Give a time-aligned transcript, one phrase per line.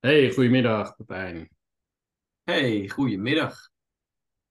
[0.00, 1.48] Hey, goedemiddag Pepijn.
[2.42, 3.70] Hey, goedemiddag.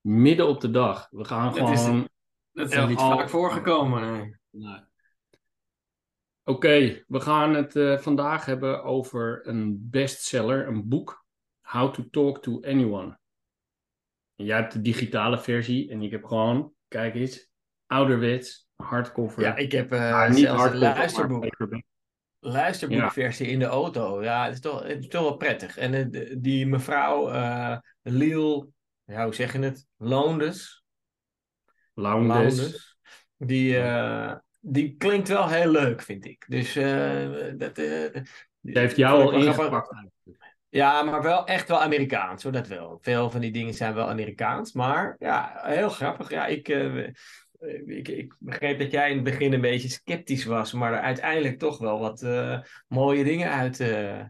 [0.02, 1.08] Midden op de dag.
[1.10, 2.10] We gaan Dat is, gewoon...
[2.52, 4.02] dat is nog niet al- vaak voorgekomen.
[4.12, 4.36] nee.
[4.50, 4.80] Nee.
[6.44, 11.26] Oké, we gaan het eh, vandaag hebben over een bestseller, een boek.
[11.62, 13.20] How to Talk to Anyone.
[14.36, 17.50] En jij hebt de digitale versie en ik heb gewoon, kijk eens,
[17.86, 19.42] ouderwets, hardcover.
[19.42, 21.44] Ja, ik heb eh, Maar niet zelfs een hardcover, maar luisterboek,
[22.40, 24.24] luisterboekversie in de auto.
[24.24, 25.78] Ja, het is toch, het is toch wel prettig.
[25.78, 28.74] En eh, die mevrouw uh, Liel,
[29.06, 29.86] ja, hoe zeg je het?
[29.98, 30.84] Loondes.
[31.94, 32.58] Lounges.
[32.58, 32.98] Lowndes.
[33.38, 36.46] Die, eh, die klinkt wel heel leuk, vind ik.
[36.48, 37.78] Dus eh, dat...
[37.78, 38.22] eh,
[38.60, 39.94] Die heeft jou al ingepakt.
[40.70, 42.98] Ja, maar wel echt wel Amerikaans, hoor, dat wel.
[43.02, 46.30] Veel van die dingen zijn wel Amerikaans, maar ja, heel grappig.
[46.30, 47.08] Ja, ik, eh,
[47.86, 51.60] ik, ik begreep dat jij in het begin een beetje sceptisch was, maar er uiteindelijk
[51.60, 54.22] toch wel wat eh, mooie dingen uit eh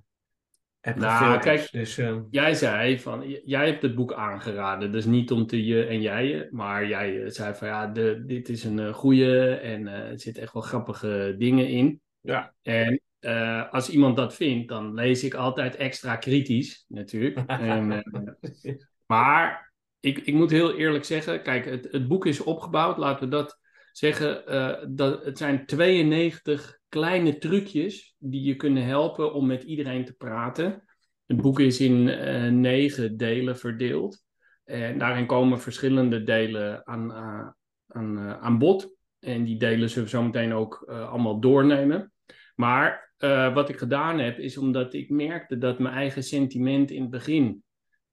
[0.79, 5.31] hebt Nou, kijk, Dus eh, Jij zei van, jij hebt het boek aangeraden, dus niet
[5.31, 8.79] om te je en jij maar jij eh, zei van ja, de, dit is een
[8.79, 12.01] eh, goeie en eh, er zitten echt wel grappige dingen in.
[12.21, 12.53] ja.
[12.61, 17.37] En eh, als iemand dat vindt, dan lees ik altijd extra kritisch natuurlijk.
[17.47, 18.73] En, eh,
[19.05, 19.68] maar
[19.99, 23.59] ik, ik moet heel eerlijk zeggen, kijk, het, het boek is opgebouwd, laten we dat
[23.91, 24.47] zeggen.
[24.47, 30.13] eh, dat, het zijn 92 kleine trucjes die je kunnen helpen om met iedereen te
[30.13, 30.83] praten.
[31.25, 34.23] Het boek is in eh, negen delen verdeeld.
[34.63, 37.47] En daarin komen verschillende delen aan, eh,
[37.87, 38.97] aan, aan bod.
[39.19, 42.13] En die delen zullen we zo meteen ook allemaal doornemen.
[42.55, 43.13] Maar
[43.53, 47.63] wat ik gedaan heb, is omdat ik merkte dat mijn eigen sentiment in het begin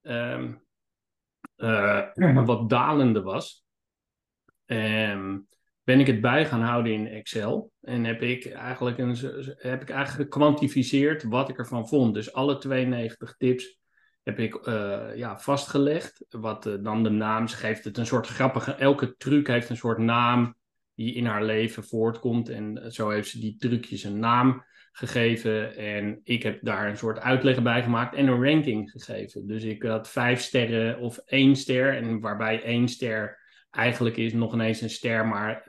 [0.02, 0.52] ehm,
[1.56, 3.64] eh, wat dalende was.
[4.66, 5.38] Ehm,
[5.82, 7.72] ben ik het bij gaan houden in Excel.
[7.80, 9.16] En heb ik eigenlijk, een,
[9.56, 12.14] heb ik eigenlijk gekwantificeerd wat ik ervan vond.
[12.14, 13.78] Dus alle 92 tips
[14.22, 16.24] heb ik eh, ja, vastgelegd.
[16.28, 18.72] Wat eh, dan de naam geeft het een soort grappige.
[18.72, 20.56] Elke truc heeft een soort naam
[20.94, 22.48] die in haar leven voortkomt.
[22.48, 24.64] En zo heeft ze die trucjes een naam
[24.96, 25.76] gegeven.
[25.76, 29.46] En ik heb daar een soort uitleg bij gemaakt en een ranking gegeven.
[29.46, 31.96] Dus ik had vijf sterren of één ster.
[31.96, 33.38] En waarbij één ster
[33.70, 35.26] eigenlijk is nog ineens een ster.
[35.26, 35.64] Maar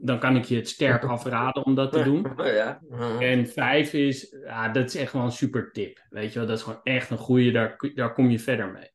[0.00, 2.26] dan kan ik je het sterk afraden om dat te doen.
[2.44, 2.80] Ja.
[3.18, 6.06] En vijf is, ja, dat is echt wel een super tip.
[6.10, 8.90] Weet je wel, dat is gewoon echt een goede, daar, daar kom je verder mee.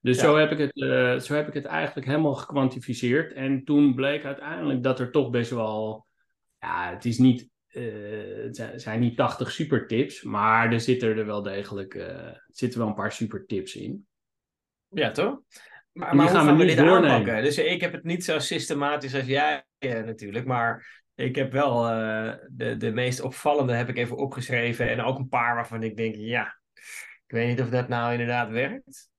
[0.00, 0.22] Dus Ja.
[0.22, 3.32] zo, heb ik het, eh, zo heb ik het eigenlijk helemaal gekwantificeerd.
[3.32, 6.06] En toen bleek uiteindelijk dat er toch best wel,
[6.58, 7.48] ja, het is niet,
[8.42, 12.88] het zijn- niet 80 super tips, maar er zitten er wel degelijk, eh, zitten wel
[12.88, 14.06] een paar super tips in.
[14.88, 15.40] Ja, toch?
[15.92, 17.10] Maar, maar hoe gaan gaan we dit doornemen.
[17.10, 17.42] aanpakken?
[17.42, 21.88] Dus ik heb het niet zo systematisch als jij eh, natuurlijk, maar ik heb wel
[21.88, 25.96] eh, de, de meest opvallende heb ik even opgeschreven en ook een paar waarvan ik
[25.96, 26.58] denk, ja,
[27.26, 29.10] ik weet niet of dat nou inderdaad werkt.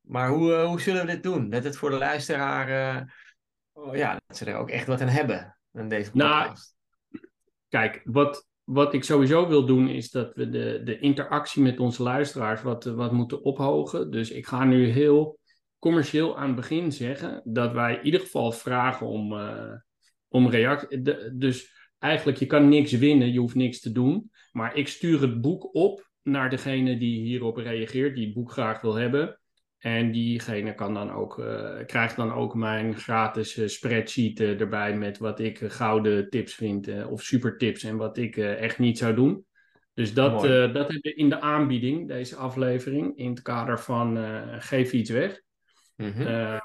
[0.00, 1.50] Maar hoe, eh, hoe zullen we dit doen?
[1.50, 3.02] Dat het voor de luisteraar, eh,
[3.72, 6.73] oh, ja, dat ze er ook echt wat aan hebben aan deze Nou, podcast.
[7.74, 12.02] Kijk, wat, wat ik sowieso wil doen is dat we de, de interactie met onze
[12.02, 14.10] luisteraars wat, wat moeten ophogen.
[14.10, 15.38] Dus ik ga nu heel
[15.78, 19.72] commercieel aan het begin zeggen dat wij in ieder geval vragen om, eh,
[20.28, 21.02] om reactie.
[21.36, 24.30] Dus eigenlijk, je kan niks winnen, je hoeft niks te doen.
[24.52, 28.80] Maar ik stuur het boek op naar degene die hierop reageert, die het boek graag
[28.80, 29.40] wil hebben.
[29.84, 34.96] En diegene kan dan ook, eh, krijgt dan ook mijn gratis eh, spreadsheet eh, erbij
[34.96, 39.14] met wat ik gouden tips vind of super tips en wat ik echt niet zou
[39.14, 39.44] doen.
[39.94, 44.18] Dus dat, dat hebben we in de aanbieding, deze aflevering, in het kader van
[44.58, 45.40] geef iets weg.
[45.96, 46.58] Mhm.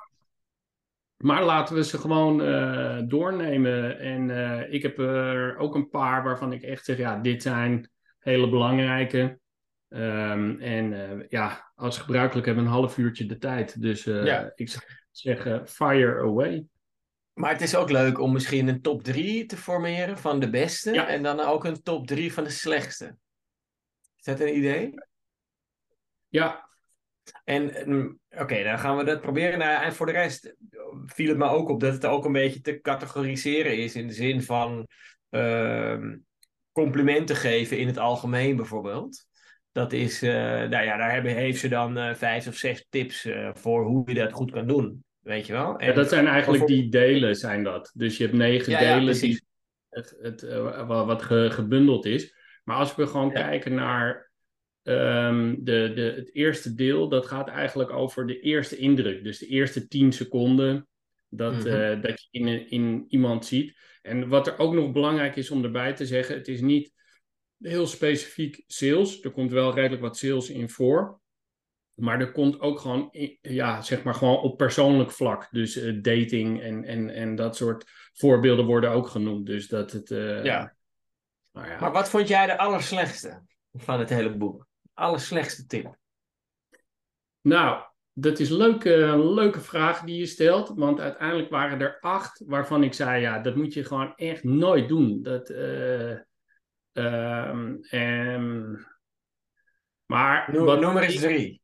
[1.17, 2.37] Maar laten we ze gewoon
[3.07, 3.99] doornemen.
[3.99, 4.29] En
[4.71, 9.39] ik heb er ook een paar waarvan ik echt zeg, ja, dit zijn hele belangrijke.
[9.89, 13.81] Ehm, en eh, ja, als gebruikelijk hebben we een half uurtje de tijd.
[13.81, 14.51] Dus eh, Ja.
[14.55, 16.65] ik zou zeggen, fire away.
[17.33, 20.93] Maar het is ook leuk om misschien een top 3 te formeren van de beste
[20.93, 21.07] Ja.
[21.07, 23.15] en dan ook een top 3 van de slechtste.
[24.17, 24.93] Is dat een idee?
[26.27, 26.67] Ja,
[27.43, 29.59] En mm, oké, dan gaan we dat proberen.
[29.59, 30.55] Nou, en voor de rest
[31.05, 34.13] viel het me ook op dat het ook een beetje te categoriseren is in de
[34.13, 34.87] zin van
[35.29, 36.17] ehm,
[36.71, 39.27] complimenten geven in het algemeen bijvoorbeeld.
[39.71, 43.25] Dat is, eh, nou ja, daar hebben, heeft ze dan eh, vijf of zes tips
[43.25, 45.03] eh, voor hoe je dat goed kan doen.
[45.19, 45.83] Weet je wel?
[45.83, 47.91] Ja, dat zijn eigenlijk die delen, zijn dat.
[47.95, 49.39] Dus je hebt negen Ja, ja, delen precies.
[49.39, 49.47] die
[49.89, 50.41] het, het,
[50.87, 52.35] wa- wat ge- gebundeld is.
[52.63, 53.33] Maar als we gewoon Ja.
[53.47, 54.31] kijken naar
[54.83, 59.23] ehm, de, de, het eerste deel, dat gaat eigenlijk over de eerste indruk.
[59.23, 60.87] Dus de eerste tien seconden
[61.29, 62.01] dat, Mhm.
[62.01, 63.77] dat je in, in iemand ziet.
[64.01, 66.91] En wat er ook nog belangrijk is om erbij te zeggen, het is niet
[67.59, 69.23] heel specifiek sales.
[69.23, 71.19] Er komt wel redelijk wat sales in voor.
[71.95, 73.09] Maar er komt ook gewoon,
[73.41, 75.47] ja, zeg maar gewoon op persoonlijk vlak.
[75.51, 79.45] Dus uh, dating en, en, en dat soort voorbeelden worden ook genoemd.
[79.45, 80.09] Dus dat het.
[80.09, 80.75] Uh, ja.
[81.51, 81.79] Ja.
[81.79, 84.67] Maar wat vond jij de allerslechtste van het hele boek?
[84.93, 85.97] Allerslechtste tip?
[87.41, 87.83] Nou,
[88.13, 90.71] dat is een leuke, leuke vraag die je stelt.
[90.75, 94.87] Want uiteindelijk waren er acht waarvan ik zei: ja, dat moet je gewoon echt nooit
[94.87, 95.21] doen.
[95.21, 95.49] Dat.
[95.49, 96.17] Uh,
[96.93, 98.87] um,
[100.05, 100.49] maar.
[100.51, 101.61] Noem, wat, noem er eens drie.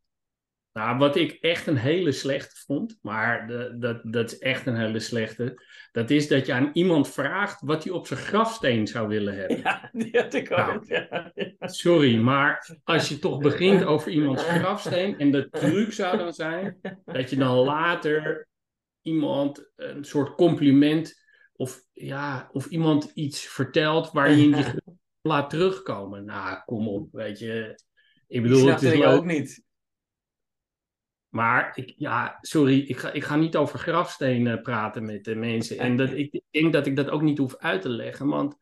[0.76, 4.76] Nou, wat ik echt een hele slechte vond, maar de, dat, dat is echt een
[4.76, 5.62] hele slechte,
[5.92, 9.58] dat is dat je aan iemand vraagt wat hij op zijn grafsteen zou willen hebben.
[9.58, 10.58] Ja, die had ik ook.
[10.58, 16.18] Nou, ja, Sorry, maar als je toch begint over iemands grafsteen en de truc zou
[16.18, 18.48] dan zijn dat je dan later
[19.02, 21.24] iemand een soort compliment
[21.56, 24.66] of, ja, of iemand iets vertelt waar je in die
[25.26, 26.26] laat terugkomen.
[26.26, 27.80] Nou, kom op, weet je.
[28.28, 29.64] Ik bedoel, het is ook niet.
[31.30, 35.78] Maar ik, ja, sorry, ik ga, ik ga niet over grafstenen praten met de mensen.
[35.78, 38.28] En dat, ik denk dat ik dat ook niet hoef uit te leggen.
[38.28, 38.56] Want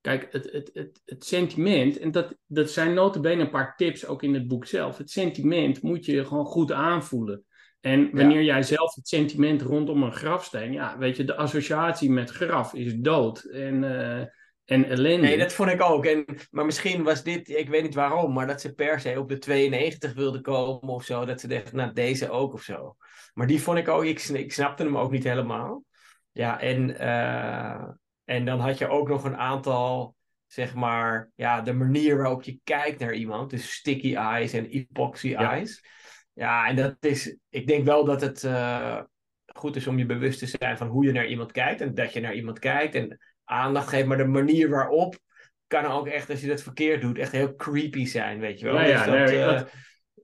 [0.00, 4.22] kijk, het, het, het, het sentiment, en dat, dat zijn notabene een paar tips ook
[4.22, 4.98] in het boek zelf.
[4.98, 7.44] Het sentiment moet je gewoon goed aanvoelen.
[7.80, 12.30] En wanneer jij zelf het sentiment rondom een grafsteen, ja, weet je, de associatie met
[12.30, 13.44] graf is dood.
[13.44, 14.22] En uh,
[14.66, 15.26] en ellende.
[15.26, 16.04] Nee, dat vond ik ook.
[16.04, 19.28] En, maar misschien was dit, ik weet niet waarom, maar dat ze per se op
[19.28, 21.24] de 92 wilden komen of zo.
[21.24, 22.96] Dat ze dachten, nou deze ook of zo.
[23.34, 25.84] Maar die vond ik ook, ik, ik snapte hem ook niet helemaal.
[26.32, 27.88] Ja, en, uh,
[28.24, 30.14] en dan had je ook nog een aantal,
[30.46, 33.50] zeg maar, ja, de manier waarop je kijkt naar iemand.
[33.50, 35.84] Dus sticky eyes en epoxy eyes.
[36.32, 39.00] Ja, en dat is, ik denk wel dat het uh,
[39.46, 41.80] goed is om je bewust te zijn van hoe je naar iemand kijkt.
[41.80, 42.94] En dat je naar iemand kijkt.
[42.94, 45.18] En aandacht geeft, maar de manier waarop
[45.66, 48.74] kan ook echt, als je dat verkeerd doet, echt heel creepy zijn, weet je wel.
[48.74, 49.62] Ja, ja, dus dat, eh,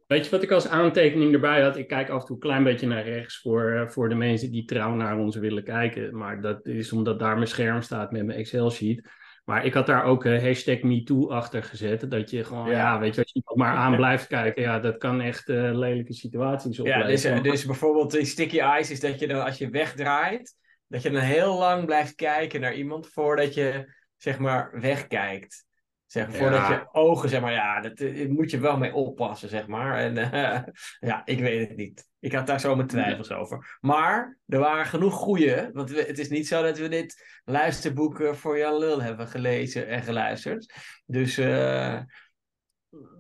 [0.06, 1.76] weet je wat ik als aantekening erbij had?
[1.76, 4.50] Ik kijk af en toe een klein beetje naar rechts voor, eh, voor de mensen
[4.50, 6.16] die trouw naar ons willen kijken.
[6.16, 9.08] Maar dat is omdat daar mijn scherm staat met mijn Excel-sheet.
[9.44, 12.10] Maar ik had daar ook uh, hashtag MeToo achter gezet.
[12.10, 15.20] Dat je gewoon, ja, weet je, als je maar aan blijft kijken, ja, dat kan
[15.20, 17.36] echt lelijke situaties opleveren.
[17.36, 20.56] Ja, dus, dus bijvoorbeeld die sticky eyes is dat je dan als je wegdraait,
[20.92, 25.64] dat je dan heel lang blijft kijken naar iemand voordat je, zeg maar, wegkijkt.
[26.06, 29.66] Zeg, voordat je ogen, zeg maar, ja, dat, dat, moet je wel mee oppassen, zeg
[29.66, 29.98] maar.
[29.98, 30.62] En uh,
[31.10, 32.08] ja, ik weet het niet.
[32.18, 33.78] Ik had daar zo mijn twijfels over.
[33.80, 38.28] Maar er waren genoeg goede, want we, het is niet zo dat we dit luisterboek
[38.32, 40.74] voor Jan Lul hebben gelezen en geluisterd.
[41.06, 42.00] Dus uh,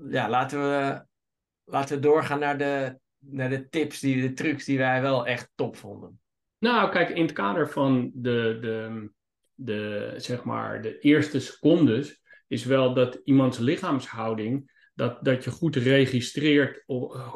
[0.08, 1.04] ja, laten we,
[1.64, 5.50] laten we doorgaan naar de, naar de tips, die, de trucs die wij wel echt
[5.54, 6.21] top vonden.
[6.62, 9.08] Nou, kijk, in het kader van de, de,
[9.54, 15.76] de, zeg maar, de eerste secondes is wel dat iemands lichaamshouding, dat, dat je goed
[15.76, 16.82] registreert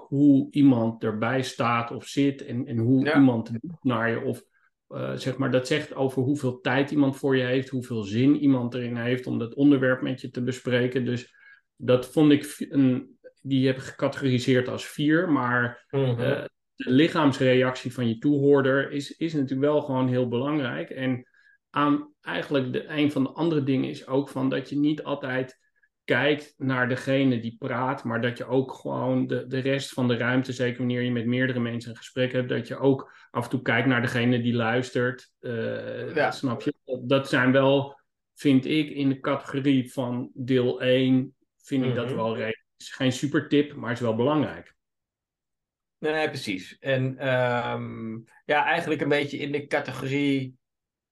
[0.09, 3.51] hoe iemand erbij staat of zit en, en hoe iemand
[3.81, 4.43] naar je of
[4.89, 8.75] uh, zeg maar, dat zegt over hoeveel tijd iemand voor je heeft, hoeveel zin iemand
[8.75, 11.05] erin heeft om dat onderwerp met je te bespreken.
[11.05, 11.35] Dus
[11.77, 16.45] dat vond ik een, die heb ik gecategoriseerd als vier, maar uh,
[16.77, 20.91] de lichaamsreactie van je toehoorder is, is natuurlijk wel gewoon heel belangrijk.
[20.91, 21.29] En
[21.71, 25.59] aan eigenlijk de, een van de andere dingen is ook van dat je niet altijd
[26.05, 30.17] kijkt naar degene die praat, maar dat je ook gewoon de, de rest van de
[30.17, 33.51] ruimte, zeker wanneer je met meerdere mensen een gesprek hebt, dat je ook af en
[33.51, 35.31] toe kijkt naar degene die luistert.
[35.41, 36.31] Uh, ja.
[36.31, 36.75] Snap je?
[37.05, 38.01] Dat, zijn wel,
[38.35, 42.17] vind ik, in de categorie van deel 1, vind ik dat mhm.
[42.17, 42.65] wel redelijk.
[42.73, 44.76] Het is geen super tip, maar het is wel belangrijk.
[45.99, 46.79] Nee, precies.
[46.79, 50.55] En um, ja, eigenlijk een beetje in de categorie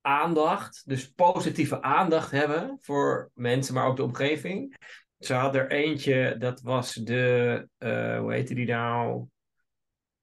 [0.01, 0.83] aandacht.
[0.89, 4.77] Dus positieve aandacht hebben voor mensen, maar ook de omgeving.
[5.19, 9.27] Ze had er eentje, dat was de, uh, hoe heette die nou?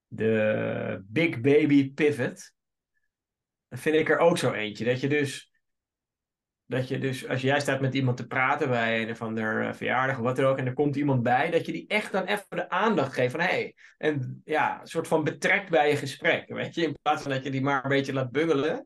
[0.06, 2.52] De Big Baby Pivot.
[3.68, 4.84] Dat vind ik er ook zo eentje.
[4.84, 5.51] Dat je dus
[6.72, 9.72] dat je dus, als jij staat met iemand te praten bij een of ander uh,
[9.72, 12.24] verjaardag of wat er ook, en er komt iemand bij, dat je die echt dan
[12.24, 15.96] even de aandacht geeft van hé, hey, en ja, een soort van betrekt bij je
[15.96, 18.84] gesprek, weet je, in plaats van dat je die maar een beetje laat bungelen,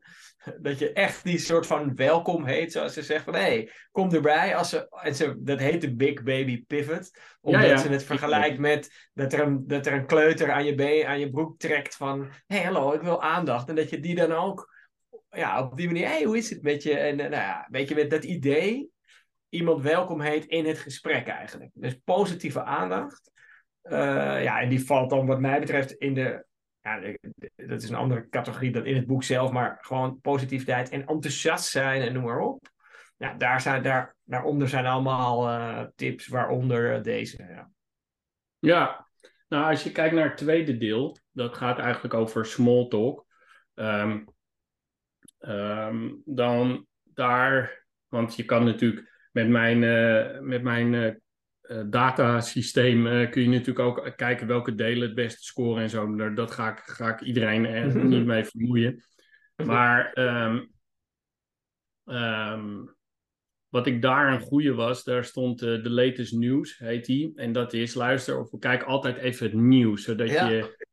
[0.61, 4.13] dat je echt die soort van welkom heet, zoals ze zegt van hé, hey, kom
[4.13, 8.59] erbij, als ze, en ze, dat heet de Big Baby Pivot, omdat ze het vergelijkt
[8.59, 11.95] met dat er, een, dat er een kleuter aan je, been, aan je broek trekt
[11.95, 14.75] van hé, hey, hallo, ik wil aandacht, en dat je die dan ook
[15.29, 16.97] ja, op die manier, hey, hoe is het met je?
[16.97, 18.89] En uh, nou ja, weet je, met dat idee
[19.49, 21.71] iemand welkom heet in het gesprek eigenlijk.
[21.73, 23.31] Dus positieve aandacht.
[23.83, 26.45] Uh, ja, en die valt dan wat mij betreft in de,
[26.81, 26.99] ja,
[27.55, 31.69] dat is een andere categorie dan in het boek zelf, maar gewoon positiviteit en enthousiast
[31.69, 32.69] zijn en noem maar op.
[33.17, 37.43] ja, daar zijn, daar, daaronder zijn allemaal uh, tips, waaronder deze.
[37.49, 37.71] Ja.
[38.59, 39.07] ja,
[39.47, 43.25] nou als je kijkt naar het tweede deel, dat gaat eigenlijk over small talk.
[43.73, 44.25] Um,
[45.47, 53.41] um, dan daar, want je kan natuurlijk met mijn, uh, met mijn uh, datasysteem kun
[53.41, 56.33] je natuurlijk ook kijken welke delen het beste scoren en zo.
[56.33, 59.03] Dat ga ik, ga ik iedereen er niet mee vermoeien.
[59.65, 60.71] Maar um,
[62.05, 62.95] um,
[63.67, 67.31] wat ik daar een goede was, daar stond uh, de latest news, heet die.
[67.35, 70.85] En dat is, luister of kijk altijd even het nieuws, zodat je...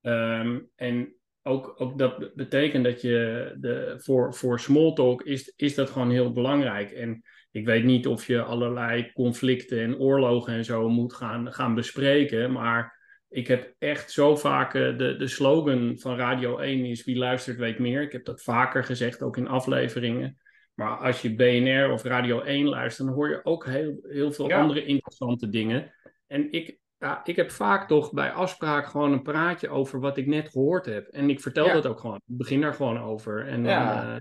[0.00, 5.90] Um, en ook, ook dat betekent dat je de, voor, voor smalltalk is, is dat
[5.90, 6.90] gewoon heel belangrijk.
[6.90, 11.74] En ik weet niet of je allerlei conflicten en oorlogen en zo moet gaan, gaan
[11.74, 17.04] bespreken, maar ik heb echt zo vaak uh, de, de slogan van Radio 1 is
[17.04, 18.02] wie luistert weet meer.
[18.02, 20.38] Ik heb dat vaker gezegd, ook in afleveringen.
[20.74, 24.52] Maar als je BNR of Radio 1 luistert, dan hoor je ook heel, heel veel
[24.52, 25.94] andere interessante dingen.
[26.26, 30.26] En ik, ja, ik heb vaak toch bij afspraak gewoon een praatje over wat ik
[30.26, 31.06] net gehoord heb.
[31.06, 32.16] En ik vertel dat ook gewoon.
[32.16, 33.46] Ik begin daar gewoon over.
[33.46, 34.02] En ja.
[34.02, 34.16] Dan, uh,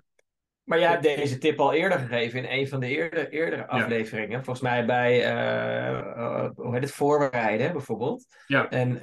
[0.64, 4.44] maar jij hebt deze tip al eerder gegeven in een van de eerder, eerdere afleveringen.
[4.44, 8.26] Volgens mij bij, uh, uh, hoe heet het, voorbereiden bijvoorbeeld.
[8.48, 8.70] Ja.
[8.70, 9.00] En,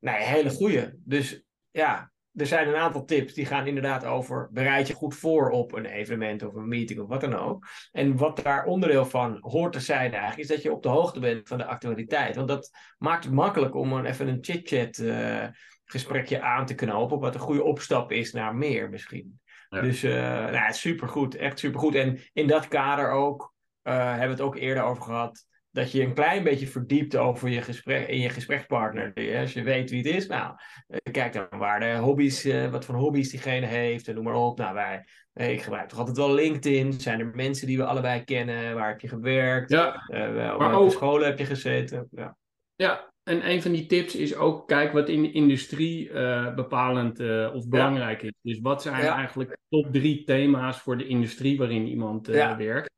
[0.00, 0.94] nou, hele goede.
[1.04, 5.50] Dus ja, er zijn een aantal tips die gaan inderdaad over bereid je goed voor
[5.50, 7.66] op een evenement of een meeting of wat dan ook.
[7.92, 11.20] En wat daar onderdeel van hoort te zijn eigenlijk, is dat je op de hoogte
[11.20, 12.36] bent van de actualiteit.
[12.36, 15.46] Want dat maakt het makkelijk om een, even een chit-chat uh,
[15.84, 19.40] gesprekje aan te knopen, wat een goede opstap is naar meer misschien.
[19.68, 20.12] Dus uh,
[20.50, 21.94] nou, supergoed, echt supergoed.
[21.94, 26.02] En in dat kader ook, uh, hebben we het ook eerder over gehad, dat je
[26.02, 29.12] een klein beetje verdiept over je gesprek, in je gesprekspartner.
[29.40, 30.54] Als je weet wie het is, nou,
[30.86, 34.34] eh, kijk dan waar de hobby's, uh, wat voor hobby's diegene heeft en noem maar
[34.34, 34.58] op.
[34.58, 36.92] Nou, wij, eh, ik gebruik toch altijd wel LinkedIn.
[36.92, 38.74] Zijn er mensen die we allebei kennen?
[38.74, 39.70] Waar heb je gewerkt?
[39.70, 42.08] Ja, uh, maar ook scholen heb je gezeten?
[42.10, 42.36] Ja.
[42.74, 46.12] ja, en een van die tips is ook, kijk wat in de industrie
[46.54, 47.20] bepalend
[47.52, 48.32] of belangrijk is.
[48.42, 52.92] Dus wat zijn eigenlijk top drie thema's voor de industrie waarin iemand werkt?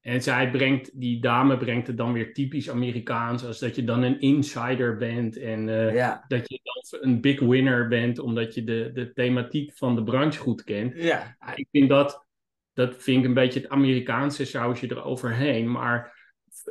[0.00, 4.02] En zij brengt, die dame brengt het dan weer typisch Amerikaans, als dat je dan
[4.02, 8.90] een insider bent en uh, dat je dan een big winner bent, omdat je de,
[8.92, 10.96] de thematiek van de branche goed kent.
[10.96, 11.36] Ja.
[11.54, 12.26] Ik vind dat,
[12.72, 16.18] dat vind ik een beetje het Amerikaanse sausje eroverheen, maar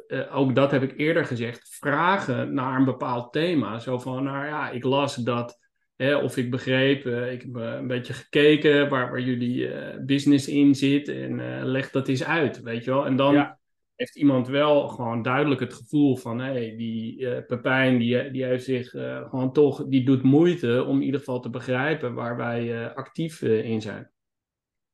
[0.07, 3.79] uh, ook dat heb ik eerder gezegd, vragen naar een bepaald thema.
[3.79, 5.59] Zo van, nou ja, ik las dat
[6.00, 10.48] of ik begreep, uh, ik heb uh, een beetje gekeken waar, waar jullie uh, business
[10.48, 13.06] in zit en leg dat eens uit, weet je wel.
[13.06, 13.58] En dan
[13.96, 18.63] heeft iemand wel gewoon duidelijk het gevoel van, hé, hey, die Pepijn, die, die heeft
[18.63, 23.41] zich gewoon toch, die doet moeite om in ieder geval te begrijpen waar wij actief
[23.41, 24.12] in zijn.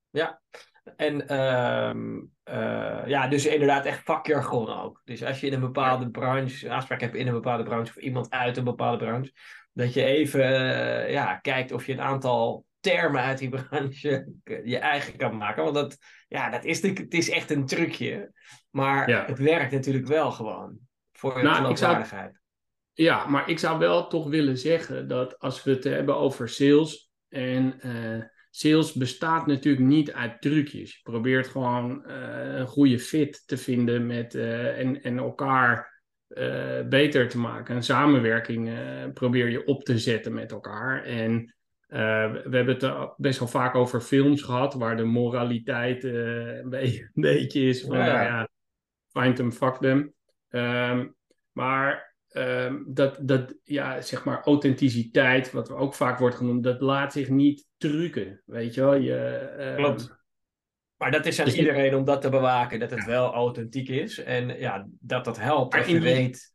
[0.10, 0.42] Ja,
[0.96, 2.22] en ehm,
[3.10, 5.02] ja, dus inderdaad echt vakjargon ook.
[5.04, 8.30] Dus als je in een bepaalde branche, afspraak hebt in een bepaalde branche of iemand
[8.30, 9.32] uit een bepaalde branche,
[9.74, 14.78] dat je even uh, ja, kijkt of je een aantal termen uit die branche je
[14.78, 15.64] eigen kan maken.
[15.64, 18.32] Want dat, ja, dat is, het is echt een trucje.
[18.70, 19.26] Maar ja.
[19.26, 20.78] het werkt natuurlijk wel gewoon
[21.12, 22.40] voor je nou, geloofwaardigheid.
[22.94, 27.12] Ja, maar ik zou wel toch willen zeggen dat als we het hebben over sales
[27.30, 28.24] en uh,
[28.56, 30.94] sales bestaat natuurlijk niet uit trucjes.
[30.94, 37.30] Je probeert gewoon uh, een goede fit te vinden met, en, en elkaar uh, beter
[37.30, 37.76] te maken.
[37.76, 38.70] Een samenwerking
[39.14, 41.04] probeer je op te zetten met elkaar.
[41.04, 41.56] En
[41.88, 46.82] we hebben het best wel vaak over films gehad, waar de moraliteit een, be
[47.14, 48.22] een, beetje is van, ja.
[48.22, 48.50] ja,
[49.12, 50.14] find them, fuck them.
[50.50, 51.16] Um,
[51.52, 57.14] maar um, dat, dat, ja, zeg maar, authenticiteit, wat ook vaak wordt genoemd, dat laat
[57.14, 58.96] zich niet trucken, weet je wel.
[58.96, 60.24] Je, Klopt.
[60.98, 64.24] Maar dat is aan dus iedereen om dat te bewaken, dat het wel authentiek is.
[64.24, 66.54] En ja, dat dat helpt als je weet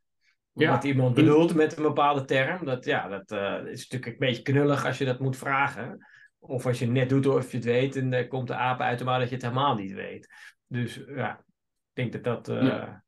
[0.52, 0.70] ja.
[0.70, 2.64] wat iemand bedoelt met een bepaalde term.
[2.64, 6.06] Dat, ja, dat uh, is natuurlijk een beetje knullig als je dat moet vragen.
[6.38, 8.98] Of als je net doet of je het weet en er komt de aap uit
[8.98, 10.28] de dat je het helemaal niet weet.
[10.66, 11.44] Dus ja, ik
[11.92, 12.48] denk dat dat...
[12.48, 12.66] Uh...
[12.66, 13.04] Ja.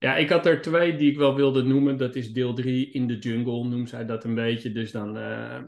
[0.00, 0.16] Ja.
[0.16, 1.96] ik had er twee die ik wel wilde noemen.
[1.96, 4.72] Dat is deel 3 in de jungle, noemt zij dat een beetje.
[4.72, 5.16] Dus dan...
[5.16, 5.58] Uh,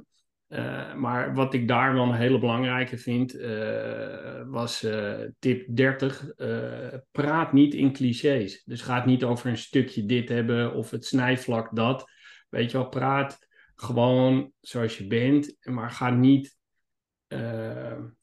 [0.49, 4.87] uh, maar wat ik daar wel een hele belangrijke vind, uh, was
[5.39, 6.25] tip 30.
[7.11, 8.63] praat niet in clichés.
[8.65, 12.11] Dus ga het niet over een stukje dit hebben of het snijvlak dat.
[12.49, 13.39] Weet je wel, praat
[13.75, 16.57] gewoon zoals je bent, maar ga niet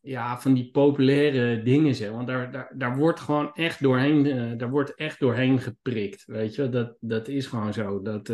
[0.01, 2.15] ja, van die populaire dingen zeggen.
[2.15, 6.25] Want daar, daar, daar wordt gewoon echt doorheen, daar wordt echt doorheen geprikt.
[6.25, 8.01] Weet je, dat, dat is gewoon zo.
[8.01, 8.29] Dat,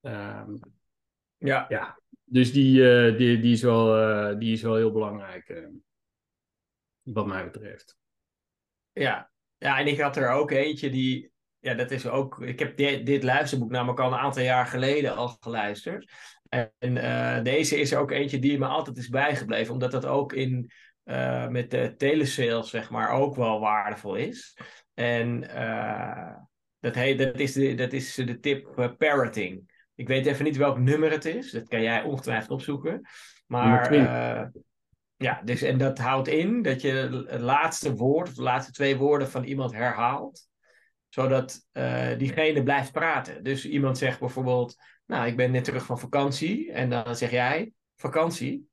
[0.00, 0.54] ehm,
[1.36, 1.66] ja.
[1.68, 2.80] ja, dus die,
[3.16, 5.68] die, die, is wel, die is wel heel belangrijk,
[7.02, 7.96] wat mij betreft.
[8.92, 9.30] Ja.
[9.58, 11.30] ja, en ik had er ook eentje die.
[11.58, 12.40] Ja, dat is ook.
[12.40, 16.12] Ik heb dit, dit luisterboek namelijk al een aantal jaar geleden al geluisterd.
[16.48, 20.32] En uh, deze is er ook eentje die me altijd is bijgebleven, omdat dat ook
[20.32, 20.70] in,
[21.04, 24.58] uh, met de telesales, zeg maar, ook wel waardevol is.
[24.94, 26.34] En uh,
[26.78, 29.74] dat, heet, dat, is de, dat is de tip parroting.
[29.94, 33.08] Ik weet even niet welk nummer het is, dat kan jij ongetwijfeld opzoeken.
[33.46, 33.94] Maar
[35.16, 38.96] ja, dus, en dat houdt in dat je het laatste woord, of de laatste twee
[38.96, 40.48] woorden van iemand herhaalt,
[41.08, 41.60] zodat
[42.18, 43.42] diegene blijft praten.
[43.42, 44.76] Dus iemand zegt bijvoorbeeld
[45.06, 46.72] nou, ik ben net terug van vakantie.
[46.72, 48.68] En dan zeg jij, vakantie?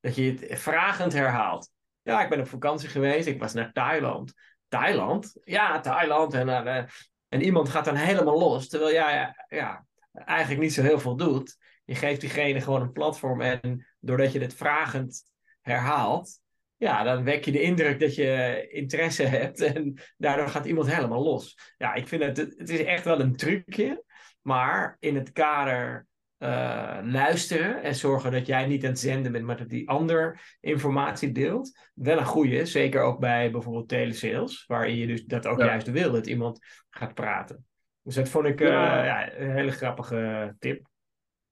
[0.00, 1.70] Dat je het vragend herhaalt.
[2.02, 3.26] Ja, ik ben op vakantie geweest.
[3.26, 4.32] Ik was naar Thailand.
[4.68, 5.36] Thailand?
[5.44, 6.34] Ja, Thailand.
[6.34, 6.84] En, uh,
[7.28, 8.68] en iemand gaat dan helemaal los.
[8.68, 11.56] Terwijl jij ja, ja, eigenlijk niet zo heel veel doet.
[11.84, 13.40] Je geeft diegene gewoon een platform.
[13.40, 15.22] En doordat je het vragend
[15.60, 16.40] herhaalt,
[16.76, 19.60] ja, dan wek je de indruk dat je interesse hebt.
[19.60, 21.58] En daardoor gaat iemand helemaal los.
[21.78, 24.04] Ja, ik vind het, het is echt wel een trucje.
[24.46, 26.06] Maar in het kader
[26.38, 30.56] uh, luisteren en zorgen dat jij niet aan het zenden bent, maar dat die ander
[30.60, 31.78] informatie deelt.
[31.94, 36.12] Wel een goede, zeker ook bij bijvoorbeeld telesales, waarin je dus dat ook juist wil,
[36.12, 36.58] dat iemand
[36.90, 37.66] gaat praten.
[38.02, 39.32] Dus dat vond ik uh, ja.
[39.32, 40.86] een hele grappige tip.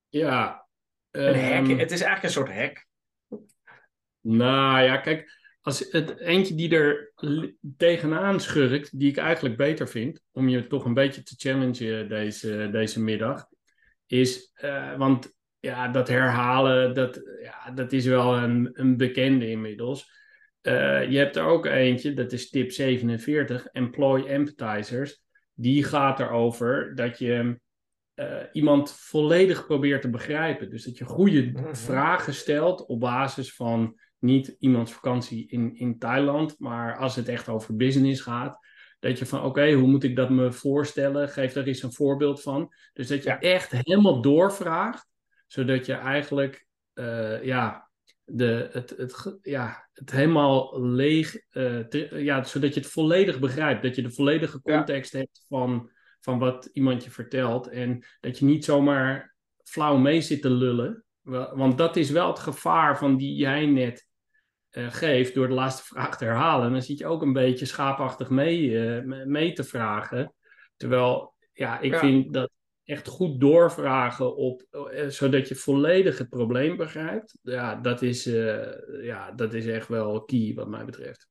[0.08, 0.66] Ja.
[1.10, 2.86] Een hack, ehm, het is eigenlijk een soort hack.
[4.20, 7.12] Nou ja, kijk, als het eentje die er
[7.76, 12.68] tegenaan schurkt, die ik eigenlijk beter vind, om je toch een beetje te challengen deze,
[12.72, 13.46] deze middag,
[14.06, 20.10] is, uh, want ja, dat herhalen, dat, ja, dat is wel een, een bekende inmiddels.
[20.62, 25.22] Uh, je hebt er ook eentje, dat is tip 47, Employ Empathizers.
[25.54, 27.60] Die gaat erover dat je
[28.14, 30.70] uh, iemand volledig probeert te begrijpen.
[30.70, 31.74] Dus dat je goede mhm.
[31.74, 37.48] vragen stelt op basis van niet iemands vakantie in, in Thailand, maar als het echt
[37.48, 38.58] over business gaat,
[39.02, 41.28] dat je van oké, hoe moet ik dat me voorstellen?
[41.28, 42.74] Geef daar eens een voorbeeld van.
[42.92, 45.08] Dus dat je echt helemaal doorvraagt,
[45.46, 47.90] zodat je eigenlijk uh, ja,
[48.24, 53.94] de, het, het, ja, het helemaal leeg, uh, ja, zodat je het volledig begrijpt, dat
[53.96, 58.64] je de volledige context hebt van, van wat iemand je vertelt en dat je niet
[58.64, 61.04] zomaar flauw mee zit te lullen.
[61.54, 64.10] Want dat is wel het gevaar van die jij net
[64.72, 66.72] geeft door de laatste vraag te herhalen.
[66.72, 70.34] dan zit je ook een beetje schaapachtig mee, uh, mee te vragen.
[70.76, 72.50] Terwijl, ja, ik vind dat
[72.84, 77.38] echt goed doorvragen op, uh, zodat je volledig het probleem begrijpt.
[77.42, 78.24] Ja, dat is,
[79.02, 81.28] ja, dat is echt wel key wat mij betreft.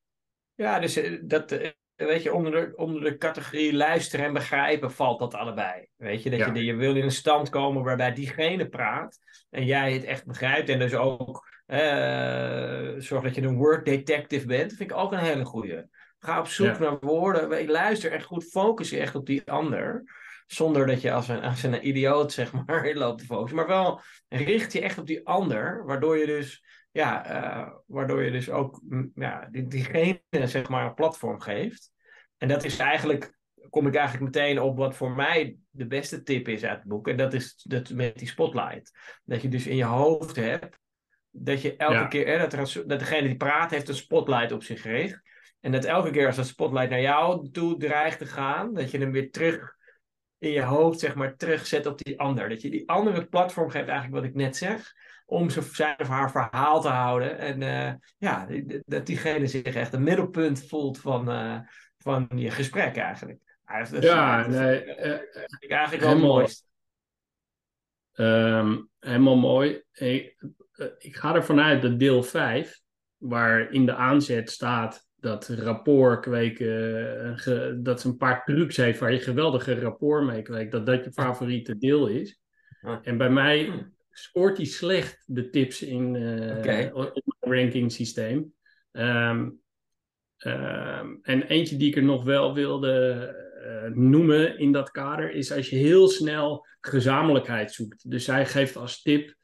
[0.56, 1.74] Ja, dus dat,
[2.06, 5.88] weet je, onder de, onder de categorie luisteren en begrijpen valt dat allebei.
[5.98, 9.94] Weet je, dat je, je wil in een stand komen waarbij diegene praat en jij
[9.94, 14.70] het echt begrijpt en dus ook uh, zorg dat je een word detective bent.
[14.70, 15.90] Dat vind ik ook een hele goede.
[16.20, 17.70] Ga op zoek naar woorden.
[17.72, 18.44] Luister echt goed.
[18.44, 20.04] Focus je echt op die ander.
[20.48, 23.58] Zonder dat je als een, als een idioot, zeg maar, loopt te focussen.
[23.58, 25.86] Maar wel richt je echt op die ander.
[25.86, 30.86] Waardoor je dus, ja, uh, waardoor je dus ook mm, ja, die, diegene, zeg maar,
[30.86, 31.92] een platform geeft.
[32.38, 33.38] En dat is eigenlijk,
[33.70, 37.08] kom ik eigenlijk meteen op wat voor mij de beste tip is uit het boek.
[37.08, 38.92] En dat is dat met die spotlight.
[39.24, 40.80] Dat je dus in je hoofd hebt
[41.30, 44.64] dat je elke keer, hè, dat, er, dat degene die praat heeft een spotlight op
[44.64, 45.22] zich gericht.
[45.60, 48.98] En dat elke keer als dat spotlight naar jou toe dreigt te gaan, dat je
[48.98, 49.76] hem weer terug
[50.38, 52.50] in je hoofd, zeg maar, terugzet op die ander.
[52.50, 54.94] Dat je die andere het platform geeft, eigenlijk wat ik net zeg,
[55.32, 57.38] om zijn of haar verhaal te houden.
[57.38, 58.48] En uh, ja,
[58.86, 61.60] dat diegene zich echt een middelpunt voelt van, uh,
[61.98, 63.40] van je gesprek eigenlijk.
[64.00, 65.20] ja, nee, uh,
[65.60, 66.48] ik eigenlijk wel mooi.
[68.16, 69.82] Um, helemaal mooi.
[69.92, 70.16] Eh,
[70.98, 72.82] ik ga ervan uit dat deel 5,
[73.18, 79.14] waar in de aanzet staat dat rapport kweken, dat ze een paar trucs heeft waar
[79.14, 82.40] je geweldige rapport mee kweekt, dat dat je favoriete deel is.
[83.02, 86.92] En bij mij scoort hij slecht de tips in uh, okay.
[87.40, 88.54] ranking systeem.
[88.92, 89.62] Um,
[90.38, 95.52] um, en eentje die ik er nog wel wilde uh, noemen in dat kader is
[95.52, 98.10] als je heel snel gezamenlijkheid zoekt.
[98.10, 99.36] Dus zij geeft als tip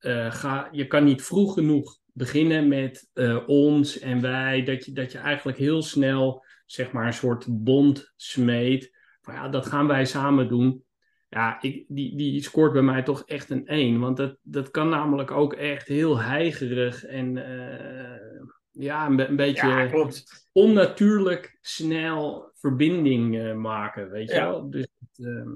[0.00, 4.62] uh, ga, je kan niet vroeg genoeg beginnen met uh, ons en wij.
[4.62, 8.96] Dat je, dat je eigenlijk heel snel zeg maar een soort bond smeet.
[9.20, 10.84] Van ja, dat gaan wij samen doen.
[11.28, 14.00] Ja, ik, die, die scoort bij mij toch echt een 1.
[14.00, 18.38] Want dat, dat kan namelijk ook echt heel heigerig en uh,
[18.70, 20.10] ja, een, een beetje ja,
[20.52, 24.10] onnatuurlijk snel verbinding maken.
[24.10, 24.50] Weet je ja.
[24.50, 24.70] wel?
[24.70, 24.86] Dus,
[25.16, 25.50] ehm,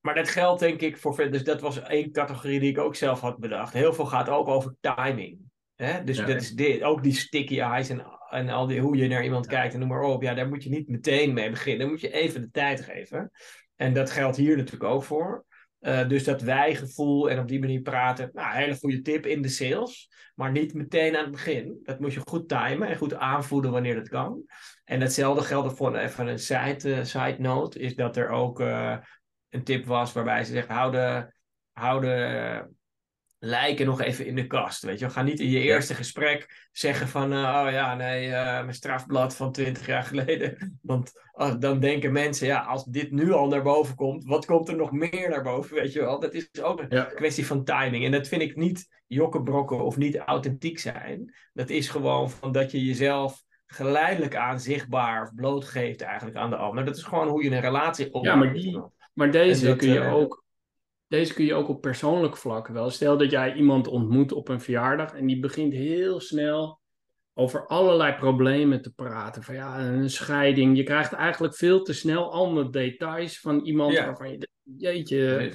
[0.00, 1.30] maar dat geldt denk ik voor.
[1.30, 3.72] Dus dat was één categorie die ik ook zelf had bedacht.
[3.72, 5.38] Heel veel gaat ook over timing.
[5.74, 6.04] Hè?
[6.04, 9.08] Dus Ja, dat is dit, ook die sticky eyes en, en al die, hoe je
[9.08, 10.22] naar iemand kijkt en noem maar op.
[10.22, 11.80] Ja, daar moet je niet meteen mee beginnen.
[11.80, 13.30] Daar moet je even de tijd geven.
[13.80, 15.44] En dat geldt hier natuurlijk ook voor.
[15.78, 18.30] Eh, dus dat wij-gevoel en op die manier praten.
[18.32, 20.10] Nou, hele goede tip in de sales.
[20.34, 21.80] Maar niet meteen aan het begin.
[21.82, 24.42] Dat moet je goed timen en goed aanvoelen wanneer dat kan.
[24.84, 27.78] En hetzelfde geldt voor even een side, eh, side note.
[27.78, 28.96] Is dat er ook eh,
[29.48, 31.32] een tip was waarbij ze zegt: hou de,
[31.72, 32.68] hou de
[33.42, 34.82] lijken nog even in de kast.
[34.82, 38.32] Weet je, ga niet in je eerste gesprek zeggen van, eh, oh ja, nee, uh,
[38.32, 40.56] mijn strafblad van 20 jaar geleden.
[40.82, 44.68] Want uh, dan denken mensen, ja, als dit nu al naar boven komt, wat komt
[44.68, 46.20] er nog meer naar boven, weet je wel?
[46.20, 47.04] Dat is ook een ja.
[47.04, 48.04] kwestie van timing.
[48.04, 51.34] En dat vind ik niet jokkenbrokken of niet authentiek zijn.
[51.52, 56.56] Dat is gewoon van dat je jezelf geleidelijk aan zichtbaar of blootgeeft eigenlijk aan de
[56.56, 56.84] ander.
[56.84, 58.26] Dat is gewoon hoe je een relatie opbouwt.
[58.26, 60.39] Ja, maar, die, maar deze kun je ook
[61.10, 62.90] deze kun je ook op persoonlijk vlak wel.
[62.90, 66.80] Stel dat jij iemand ontmoet op een verjaardag en die begint heel snel
[67.34, 69.42] over allerlei problemen te praten.
[69.42, 70.76] Van ja, een scheiding.
[70.76, 74.04] Je krijgt eigenlijk veel te snel allemaal details van iemand ja.
[74.04, 75.52] waarvan je, jeetje,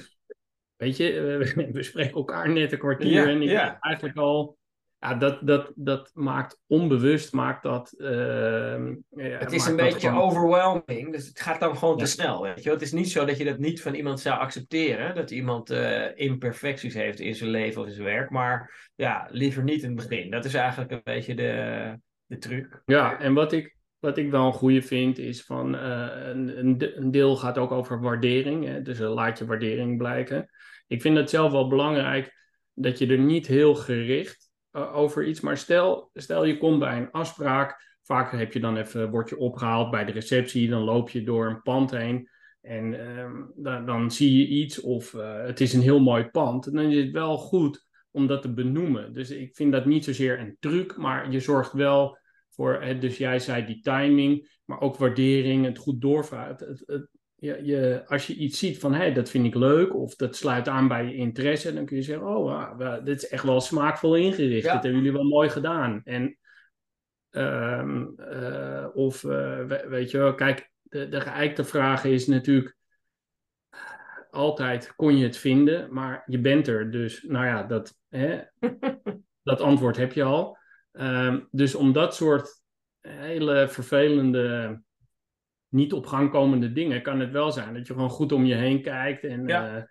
[0.76, 1.12] weet je,
[1.72, 3.78] we spreken elkaar net een kwartier ja, en ik ja.
[3.80, 4.58] eigenlijk al
[4.98, 7.94] ja, dat, dat, dat maakt onbewust, maakt dat...
[7.96, 10.22] Uh, het is een beetje gewoon...
[10.22, 12.04] overwhelming, dus het gaat dan gewoon ja.
[12.04, 14.38] te snel, weet je Het is niet zo dat je dat niet van iemand zou
[14.38, 19.28] accepteren, dat iemand uh, imperfecties heeft in zijn leven of in zijn werk, maar ja,
[19.30, 20.30] liever niet in het begin.
[20.30, 21.92] Dat is eigenlijk een beetje de,
[22.26, 22.82] de truc.
[22.84, 27.10] Ja, en wat ik, wat ik wel een goede vind, is van uh, een, een
[27.10, 28.82] deel gaat ook over waardering, hè?
[28.82, 30.50] dus laat je waardering blijken.
[30.86, 32.34] Ik vind het zelf wel belangrijk
[32.72, 34.45] dat je er niet heel gericht
[34.76, 35.40] over iets.
[35.40, 37.98] Maar stel, stel je komt bij een afspraak.
[38.02, 40.68] Vaak heb je dan even, word je opgehaald bij de receptie.
[40.68, 42.28] Dan loop je door een pand heen.
[42.60, 46.66] En uh, dan, dan, zie je iets of uh, het is een heel mooi pand.
[46.66, 49.12] En dan is het wel goed om dat te benoemen.
[49.12, 52.18] Dus ik vind dat niet zozeer een truc, maar je zorgt wel
[52.50, 56.56] voor, dus jij zei die timing, maar ook waardering, het goed doorvragen.
[56.86, 57.08] Het,
[57.46, 60.36] je, je, als je iets ziet van, hé, hey, dat vind ik leuk, of dat
[60.36, 63.60] sluit aan bij je interesse, dan kun je zeggen, oh, wow, dit is echt wel
[63.60, 64.66] smaakvol ingericht.
[64.66, 64.72] Ja.
[64.72, 66.00] Dat hebben jullie wel mooi gedaan.
[66.04, 66.38] En,
[67.30, 72.76] um, uh, of, uh, weet je wel, kijk, de, de geëikte vraag is natuurlijk
[74.30, 76.90] altijd, kon je het vinden, maar je bent er.
[76.90, 78.40] Dus, nou ja, dat, hè,
[79.42, 80.58] dat antwoord heb je al.
[80.92, 82.62] Um, dus om dat soort
[83.00, 84.80] hele vervelende
[85.68, 87.74] niet op gang komende dingen kan het wel zijn.
[87.74, 89.76] Dat je gewoon goed om je heen kijkt en, ja.
[89.76, 89.82] uh,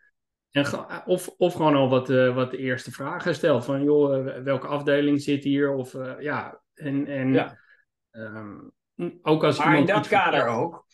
[0.52, 3.66] en of, of gewoon al wat, uh, wat de eerste vragen stelt.
[3.66, 5.74] Van joh, uh, welke afdeling zit hier?
[5.74, 7.58] Of ja, en, en ja.
[8.12, 8.74] Um,
[9.22, 10.86] ook als maar in dat kader vertelt, ook.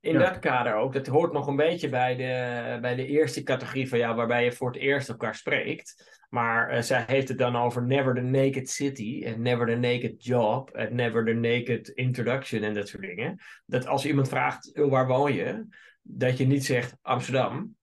[0.00, 0.18] In Ja.
[0.18, 0.92] dat kader ook.
[0.92, 4.52] Dat hoort nog een beetje bij de, bij de eerste categorie van jou, waarbij je
[4.52, 6.19] voor het eerst elkaar spreekt.
[6.30, 10.24] Maar uh, zij heeft het dan over Never the Naked City en Never the Naked
[10.24, 13.38] Job en Never the Naked Introduction en dat soort dingen.
[13.66, 15.66] Dat als iemand vraagt, "Oh, waar woon je?
[16.02, 17.76] Dat je niet zegt Amsterdam,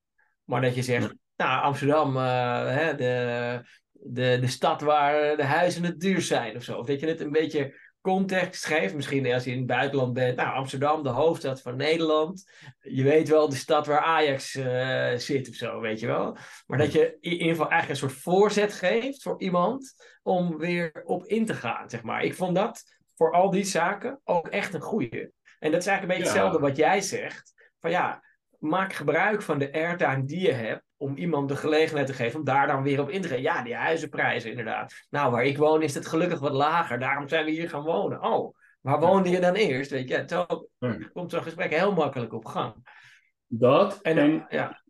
[0.43, 5.83] maar dat je zegt, nou Amsterdam, uh, hè, de, de, de stad waar de huizen
[5.83, 6.77] het duur zijn of zo.
[6.77, 7.73] Of dat je het een beetje
[8.07, 8.93] context geeft.
[8.95, 10.35] Misschien als je in het buitenland bent.
[10.35, 12.51] Nou, Amsterdam, de hoofdstad van Nederland.
[12.79, 16.37] Je weet wel de stad waar Ajax uh, zit of zo, weet je wel.
[16.67, 19.93] Maar dat je in ieder geval eigenlijk een soort voorzet geeft voor iemand
[20.23, 22.23] om weer op in te gaan, zeg maar.
[22.23, 22.83] Ik vond dat
[23.15, 25.31] voor al die zaken ook echt een goeie.
[25.59, 26.29] En dat is eigenlijk een beetje Ja.
[26.29, 27.53] hetzelfde wat jij zegt.
[27.79, 28.23] Van ja,
[28.59, 32.45] maak gebruik van de airtime die je hebt om iemand de gelegenheid te geven om
[32.45, 33.41] daar dan weer op in te gaan.
[33.41, 35.05] Ja, die huizenprijzen inderdaad.
[35.09, 36.99] Nou, waar ik woon is het gelukkig wat lager.
[36.99, 38.23] Daarom zijn we hier gaan wonen.
[38.23, 39.91] Oh, waar woonde je dan eerst?
[39.91, 40.45] Weet je, zo
[41.13, 42.75] komt zo'n gesprek heel makkelijk op gang.
[43.47, 44.83] Dat En, en, ja,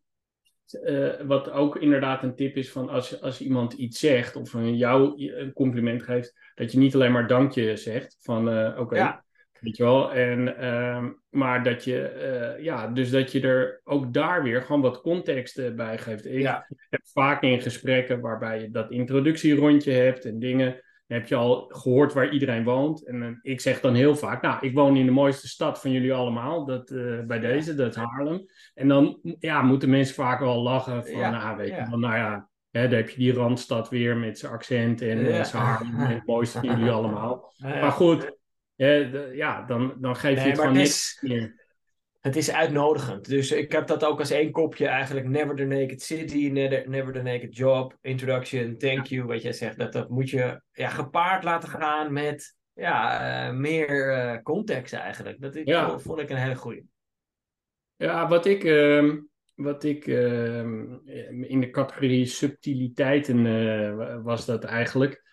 [0.72, 4.78] eh, wat ook inderdaad een tip is van als, als iemand iets zegt of een
[4.78, 9.26] jou een compliment geeft, dat je niet alleen maar dankje zegt van eh, oké, Ja.
[9.60, 14.14] Weet je wel, en, ehm, maar dat je, eh, ja, dus dat je er ook
[14.14, 16.26] daar weer gewoon wat context eh, bij geeft.
[16.26, 16.68] Ik Ja.
[16.90, 21.66] heb vaak in gesprekken waarbij je dat introductierondje hebt en dingen, dan heb je al
[21.70, 23.08] gehoord waar iedereen woont.
[23.08, 25.92] En eh, ik zeg dan heel vaak, nou, ik woon in de mooiste stad van
[25.92, 26.94] jullie allemaal, dat,
[27.28, 28.46] bij deze, dat is Haarlem.
[28.74, 31.96] En dan ja, moeten mensen vaak wel lachen van, Ja, nou, weet ja.
[31.96, 35.44] nou ja, hè, daar heb je die Randstad weer met zijn accent en Ja.
[35.44, 37.54] zijn Haarlem, en het mooiste van jullie allemaal.
[37.56, 37.68] Ja.
[37.80, 38.37] Maar goed,
[38.78, 40.90] de- ja, dan, dan geef je het gewoon het niks
[41.22, 41.66] is, meer.
[42.20, 43.30] het is uitnodigend.
[43.30, 45.28] Dus ik heb dat ook als één kopje eigenlijk.
[45.28, 49.26] Never the Naked City, never, never the Naked Job, Introduction, Thank you.
[49.26, 54.14] Wat jij zegt, dat, dat moet je ja, gepaard laten gaan met ja, eh, meer
[54.14, 55.42] eh, context eigenlijk.
[55.42, 56.00] Dat Ja.
[56.00, 56.86] vond, ik een hele goeie.
[57.96, 59.18] Ja, wat ik, ehm,
[59.56, 60.94] wat ik ehm,
[61.42, 65.24] in de categorie subtiliteiten eh, was dat eigenlijk.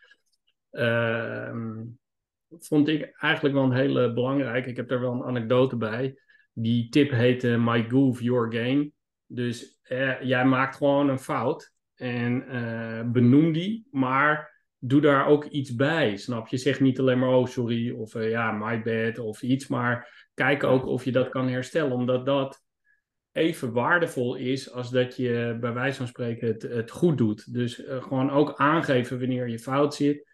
[2.59, 4.69] Vond ik eigenlijk wel een hele belangrijke.
[4.69, 6.19] Ik heb daar wel een anekdote bij.
[6.53, 8.90] Die tip heette My Goof, Your Game.
[9.27, 15.45] Dus eh, jij maakt gewoon een fout en eh, benoem die, maar doe daar ook
[15.45, 16.17] iets bij.
[16.17, 16.57] Snap je?
[16.57, 20.64] Zeg niet alleen maar oh sorry of uh, ja my bad of iets, maar kijk
[20.64, 22.62] ook of je dat kan herstellen, omdat dat
[23.33, 27.53] even waardevol is als dat je bij wijze van spreken het, het goed doet.
[27.53, 30.34] Dus uh, gewoon ook aangeven wanneer je fout zit.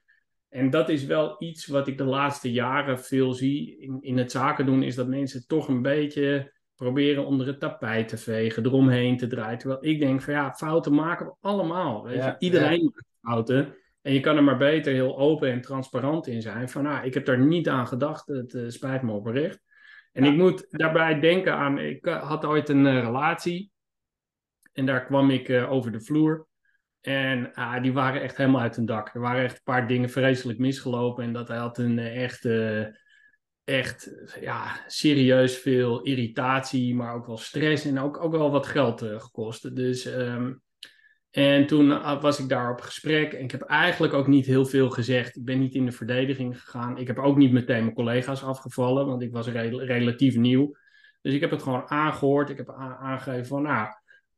[0.50, 4.30] En dat is wel iets wat ik de laatste jaren veel zie in, in het
[4.30, 9.16] zaken doen, is dat mensen toch een beetje proberen onder het tapijt te vegen, eromheen
[9.16, 9.58] te draaien.
[9.58, 12.04] Terwijl ik denk van ja, fouten maken we allemaal.
[12.04, 12.36] Weet je?
[12.38, 13.74] Iedereen maakt fouten.
[14.02, 16.68] En je kan er maar beter heel open en transparant in zijn.
[16.68, 19.62] Van nou, ik heb daar niet aan gedacht, het uh, spijt me oprecht.
[20.12, 23.72] En ik moet daarbij denken aan, ik had ooit een uh, relatie.
[24.72, 26.46] En daar kwam ik uh, over de vloer.
[27.00, 29.14] En uh, die waren echt helemaal uit hun dak.
[29.14, 31.24] Er waren echt een paar dingen vreselijk misgelopen.
[31.24, 32.48] En dat hij had een echt,
[33.64, 34.10] echt
[34.40, 37.84] ja, serieus veel irritatie, maar ook wel stress.
[37.84, 39.76] En ook, ook wel wat geld gekost.
[39.76, 40.62] Dus um,
[41.30, 41.88] en toen
[42.20, 45.36] was ik daar op gesprek en ik heb eigenlijk ook niet heel veel gezegd.
[45.36, 46.98] Ik ben niet in de verdediging gegaan.
[46.98, 50.76] Ik heb ook niet meteen mijn collega's afgevallen, want ik was re relatief nieuw.
[51.22, 52.50] Dus ik heb het gewoon aangehoord.
[52.50, 53.88] Ik heb aangegeven van, nou,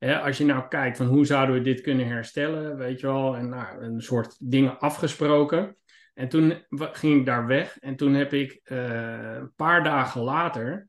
[0.07, 3.37] hè, als je nou kijkt van hoe zouden we dit kunnen herstellen, weet je wel.
[3.37, 5.77] En nou, een soort dingen afgesproken.
[6.15, 10.89] En toen ging ik daar weg en toen heb ik uh, een paar dagen later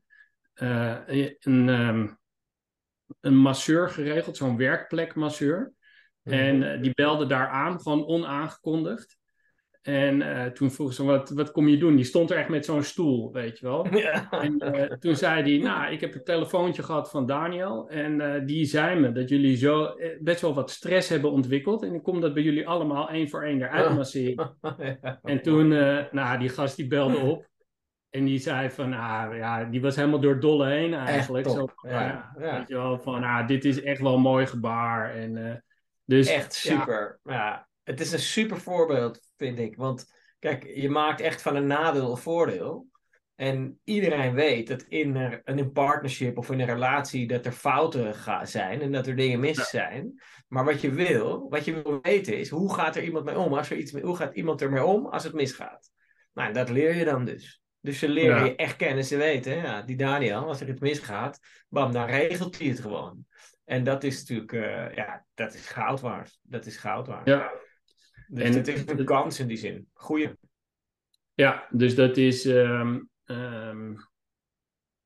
[0.54, 2.18] uh, een, um,
[3.20, 5.72] een masseur geregeld, zo'n werkplekmasseur.
[6.22, 9.18] En uh, die belde daar aan, gewoon onaangekondigd.
[9.84, 11.96] En uh, toen vroeg ze, wat, wat kom je doen?
[11.96, 13.86] Die stond er echt met zo'n stoel, weet je wel.
[13.96, 14.30] Ja.
[14.30, 17.88] En uh, toen zei hij, nou, ik heb een telefoontje gehad van Daniel.
[17.88, 21.82] En die zei me dat jullie zo best wel wat stress hebben ontwikkeld.
[21.82, 24.56] En ik kom dat bij jullie allemaal één voor één eruit masseren.
[24.60, 25.20] Ja.
[25.22, 25.68] En toen,
[26.10, 27.48] nou, die gast die belde op.
[28.10, 31.48] En die zei van, ah, ja, die was helemaal door dolle heen eigenlijk.
[31.48, 32.34] Zo, ja.
[32.36, 35.14] Weet je wel, van, ah, dit is echt wel een mooi gebaar.
[35.14, 35.62] En...
[36.04, 37.18] Dus, echt super.
[37.24, 37.66] Ja.
[37.84, 39.76] Het is een super voorbeeld, vind ik.
[39.76, 42.86] Want kijk, je maakt echt van een nadeel een voordeel.
[43.34, 48.14] En iedereen weet dat in een, een partnership of in een relatie dat er fouten
[48.14, 50.22] gaan zijn en dat er dingen mis zijn.
[50.48, 53.54] Maar wat je wil, wat je wil weten is, hoe gaat er iemand mee om?
[53.54, 55.90] Als er iets, hoe gaat iemand ermee om als het misgaat?
[56.32, 57.62] Nou, dat leer je dan dus.
[57.80, 58.44] Dus ze leren ja.
[58.44, 59.56] je echt kennen, ze weten.
[59.56, 63.26] Ja, die Daniel, als er iets misgaat, bam, dan regelt hij het gewoon.
[63.64, 66.38] En dat is natuurlijk, uh, ja, dat is goud waard.
[66.42, 67.26] Dat is goud waard.
[67.26, 67.52] Ja.
[68.28, 69.88] Dus en het is een kans in die zin.
[69.92, 70.30] Goeie.
[71.34, 73.96] Ja, dus dat is um, um,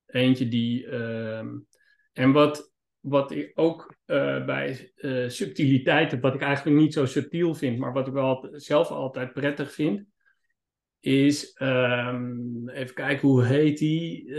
[0.07, 0.87] eentje die.
[0.87, 1.66] Um,
[2.12, 7.54] en wat, wat ik ook uh, bij uh, subtiliteiten, wat ik eigenlijk niet zo subtiel
[7.54, 10.04] vind, maar wat ik wel zelf altijd prettig vind,
[11.00, 14.24] is, even kijken, hoe heet die?
[14.24, 14.37] Uh,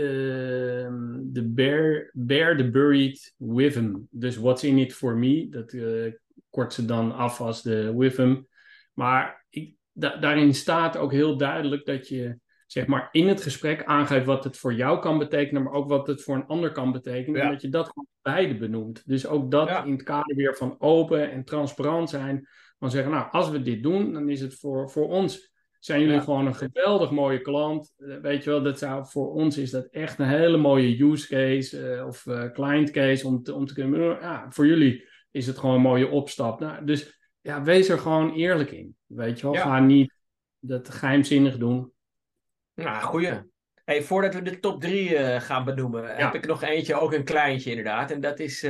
[1.32, 4.08] the Bear, Bear the Buried Withem.
[4.10, 5.48] Dus What's in it for me?
[5.48, 6.12] Dat uh,
[6.50, 8.48] kort ze dan af als de Withem.
[8.92, 13.84] Maar ik, da daarin staat ook heel duidelijk dat je zeg maar in het gesprek
[13.84, 16.92] aangeeft wat het voor jou kan betekenen, maar ook wat het voor een ander kan
[16.92, 17.40] betekenen.
[17.40, 17.46] Ja.
[17.46, 19.02] En dat je dat gewoon beide benoemt.
[19.06, 19.84] Dus ook dat ja.
[19.84, 22.48] in het kader weer van open en transparant zijn.
[22.78, 26.14] Van zeggen, nou, als we dit doen, dan is het voor, voor ons zijn jullie
[26.14, 26.20] ja.
[26.20, 27.94] gewoon een geweldig mooie klant.
[27.98, 31.28] Uh, weet je wel, dat zou, voor ons is dat echt een hele mooie use
[31.28, 34.00] case uh, of uh, client case om te, om te kunnen.
[34.00, 36.60] Ja, voor jullie is het gewoon een mooie opstap.
[36.60, 38.96] Nou, dus ja, wees er gewoon eerlijk in.
[39.06, 39.62] Weet je wel, ja.
[39.62, 40.12] ga niet
[40.58, 41.92] dat geheimzinnig doen.
[42.74, 43.48] Nou, goeie.
[43.84, 46.16] Hey, voordat we de top drie gaan benoemen, ja.
[46.16, 48.10] heb ik nog eentje, ook een kleintje inderdaad.
[48.10, 48.60] En dat is,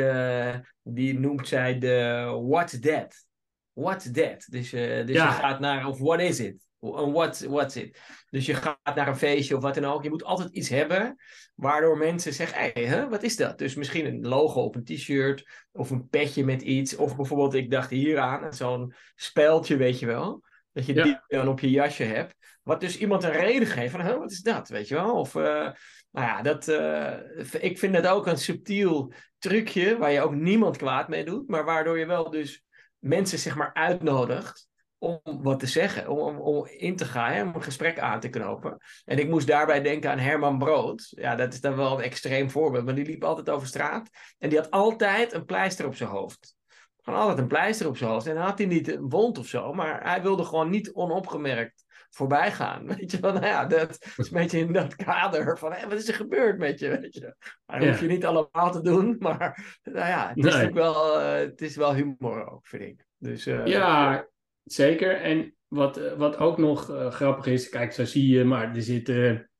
[0.83, 3.24] die noemt zij de What's That?
[3.72, 4.46] What's That?
[4.50, 6.68] Dus, dus je gaat naar, of What Is It?
[6.81, 7.99] What, what's it?
[8.31, 10.03] Dus je gaat naar een feestje of wat dan ook.
[10.03, 11.16] Je moet altijd iets hebben
[11.55, 13.59] waardoor mensen zeggen: hé, hey, wat is dat?
[13.59, 16.97] Dus misschien een logo op een t-shirt of een petje met iets.
[16.97, 20.45] Of bijvoorbeeld, ik dacht hier aan, zo'n speldje, weet je wel.
[20.73, 21.03] Dat je ja.
[21.03, 22.35] die dan op je jasje hebt.
[22.62, 24.69] Wat dus iemand een reden geeft van: huh, wat is dat?
[24.69, 25.19] Weet je wel?
[25.19, 25.35] Of.
[25.35, 25.71] Uh,
[26.11, 27.14] nou ja, dat, uh,
[27.61, 31.64] ik vind dat ook een subtiel trucje waar je ook niemand kwaad mee doet, maar
[31.64, 32.64] waardoor je wel dus
[32.99, 34.69] mensen zeg maar uitnodigt
[35.01, 38.29] om wat te zeggen, om, om in te gaan, hè, om een gesprek aan te
[38.29, 38.79] knopen.
[39.05, 41.07] En ik moest daarbij denken aan Herman Brood.
[41.11, 44.49] Ja, dat is dan wel een extreem voorbeeld, maar die liep altijd over straat en
[44.49, 46.57] die had altijd een pleister op zijn hoofd.
[47.03, 48.27] Gewoon altijd een pleister op zijn hoofd.
[48.27, 51.85] En dan had hij niet een wond of zo, maar hij wilde gewoon niet onopgemerkt
[52.11, 52.87] voorbij gaan.
[52.97, 55.99] Weet je, van, nou ja, dat is een beetje in dat kader van, hé, wat
[55.99, 57.35] is er gebeurd met je, weet je.
[57.67, 57.91] Maar dat ja.
[57.91, 60.73] hoef je niet allemaal te doen, maar nou ja, het is, nee.
[60.73, 63.05] wel, uh, het is wel humor ook, vind ik.
[63.17, 64.27] Dus, uh, ja,
[64.72, 65.14] Zeker.
[65.20, 69.50] En wat, wat ook nog uh, grappig is, kijk, zo zie je, maar er zitten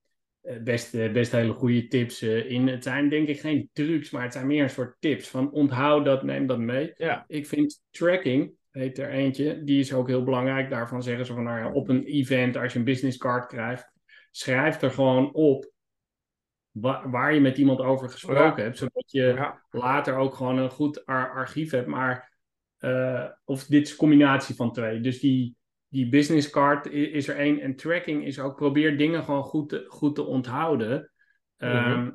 [0.43, 2.69] uh, best, best hele goede tips in.
[2.69, 6.05] Het zijn denk ik geen trucs, maar het zijn meer een soort tips van onthoud
[6.05, 6.93] dat, neem dat mee.
[6.95, 7.25] Ja.
[7.27, 10.71] Ik vind tracking, heet er eentje, die is ook heel belangrijk.
[10.71, 13.93] Daarvan zeggen ze van, nou ja, op een event, als je een business card krijgt,
[14.31, 15.71] schrijf er gewoon op
[16.71, 19.65] waar, waar je met iemand over gesproken hebt, zodat je Ja.
[19.71, 21.87] later ook gewoon een goed ar- archief hebt.
[21.87, 22.30] Maar,
[22.81, 25.01] eh, of dit is een combinatie van twee.
[25.01, 25.57] Dus die,
[25.89, 29.85] die business card is er één en tracking is ook, probeer dingen gewoon goed te,
[29.89, 31.13] goed te onthouden.
[31.57, 32.11] Ehm, Mhm.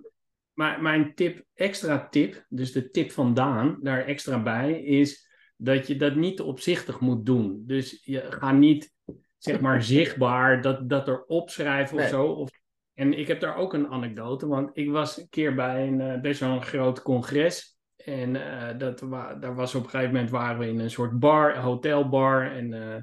[0.54, 5.88] maar mijn tip, extra tip, dus de tip van Daan, daar extra bij, is dat
[5.88, 7.64] je dat niet opzichtig moet doen.
[7.66, 8.94] Dus je gaat niet,
[9.38, 12.10] zeg maar, zichtbaar dat, dat er opschrijven of Nee.
[12.10, 12.26] zo.
[12.26, 12.50] Of,
[12.94, 16.22] en ik heb daar ook een anekdote, want ik was een keer bij een eh,
[16.22, 17.75] best wel een groot congres.
[18.06, 19.00] En eh, dat
[19.40, 22.52] daar was op een gegeven moment waren we in een soort bar, hotelbar.
[22.52, 23.02] En eh,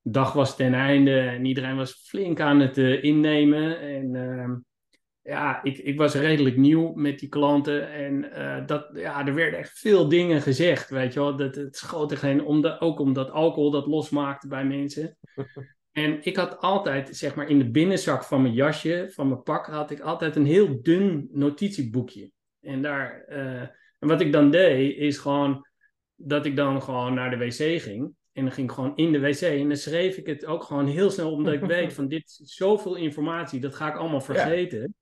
[0.00, 3.80] de dag was ten einde en iedereen was flink aan het eh, innemen.
[3.80, 4.54] En ehm,
[5.22, 7.92] ja, ik, ik was redelijk nieuw met die klanten.
[7.92, 8.30] En
[8.66, 11.36] dat, ja, er werden echt veel dingen gezegd, weet je wel.
[11.36, 15.16] Dat, het schoot er geen, omdat, ook omdat alcohol dat losmaakte bij mensen.
[15.90, 19.66] En ik had altijd, zeg maar, in de binnenzak van mijn jasje, van mijn pak,
[19.66, 22.30] had ik altijd een heel dun notitieboekje.
[22.60, 23.24] En daar,
[24.00, 25.66] en wat ik dan deed, is gewoon
[26.14, 28.14] dat ik dan gewoon naar de wc ging.
[28.32, 30.86] En dan ging ik gewoon in de wc en dan schreef ik het ook gewoon
[30.86, 34.94] heel snel, omdat ik weet van dit is zoveel informatie, dat ga ik allemaal vergeten.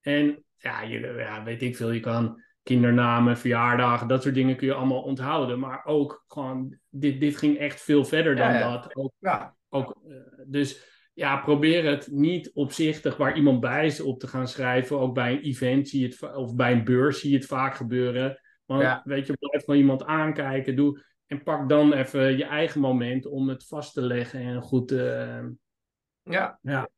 [0.00, 4.66] En ja, je, ja, weet ik veel, je kan kindernamen, verjaardagen, dat soort dingen kun
[4.66, 5.58] je allemaal onthouden.
[5.58, 8.70] Maar ook gewoon, dit, dit ging echt veel verder dan Ja, ja.
[8.72, 8.96] dat.
[8.96, 9.56] Ook, Ja.
[9.68, 10.84] ook, eh, dus
[11.18, 14.98] ja, probeer het niet opzichtig waar iemand bij is op te gaan schrijven.
[14.98, 17.74] Ook bij een event zie je het, of bij een beurs zie je het vaak
[17.74, 18.40] gebeuren.
[18.64, 19.02] Want Ja.
[19.04, 20.76] weet je, blijf gewoon iemand aankijken.
[20.76, 24.90] Doe, en pak dan even je eigen moment om het vast te leggen en goed
[24.92, 25.44] eh,
[26.22, 26.58] Ja.
[26.62, 26.88] Ja.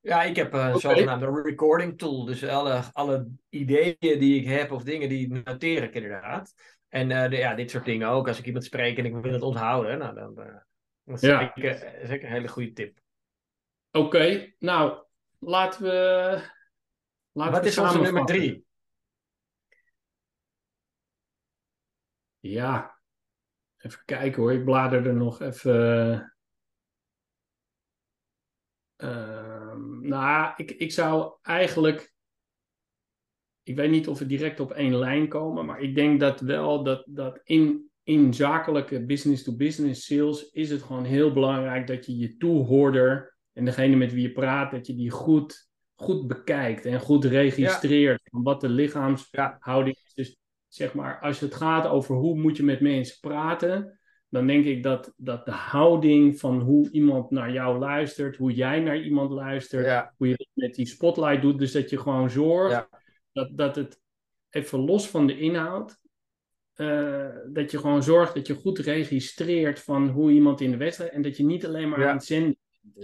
[0.00, 0.78] Ja, ik heb een Oké.
[0.78, 2.24] zogenaamde recording tool.
[2.24, 6.54] Dus alle, alle ideeën die ik heb of dingen die noteer ik inderdaad.
[6.88, 8.28] En eh, de- ja, dit soort dingen ook.
[8.28, 10.54] Als ik iemand spreek en ik wil het onthouden, nou, dan eh,
[11.04, 11.52] dat is Ja.
[11.54, 13.00] zeker, zeker een hele goede tip.
[13.92, 15.04] Oké, nou,
[15.38, 15.90] laten we.
[17.32, 18.66] Laten Wat we is onze nummer drie?
[22.38, 23.00] Ja,
[23.78, 24.52] even kijken hoor.
[24.52, 26.34] Ik blader er nog even.
[28.96, 32.12] Ehm, nou, ik, ik zou eigenlijk.
[33.62, 36.84] Ik weet niet of we direct op één lijn komen, maar ik denk dat wel
[36.84, 42.36] dat, dat in, in zakelijke business-to-business sales is het gewoon heel belangrijk dat je je
[42.36, 47.24] toehoorder en degene met wie je praat, dat je die goed, goed bekijkt en goed
[47.24, 50.14] registreert van wat de lichaamshouding is.
[50.14, 50.36] Dus
[50.68, 54.82] zeg maar, als het gaat over hoe moet je met mensen praten, dan denk ik
[54.82, 59.84] dat, dat de houding van hoe iemand naar jou luistert, hoe jij naar iemand luistert,
[59.86, 62.88] Ja, hoe je dat met die spotlight doet, dus dat je gewoon zorgt Ja.
[63.32, 64.00] dat, dat het
[64.50, 66.00] even los van de inhoud,
[66.72, 71.12] eh, dat je gewoon zorgt dat je goed registreert van hoe iemand in de wedstrijd
[71.12, 72.08] en dat je niet alleen maar Ja.
[72.08, 72.56] aan het zenden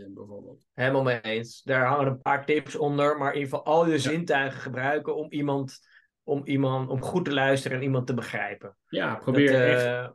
[0.08, 0.66] bijvoorbeeld.
[0.74, 1.62] helemaal mee eens.
[1.62, 3.18] Daar hangen een paar tips onder.
[3.18, 5.78] Maar in ieder geval al je zintuigen gebruiken om iemand,
[6.22, 8.76] om iemand, om goed te luisteren en iemand te begrijpen.
[8.88, 10.08] Ja, probeer Dat, eh,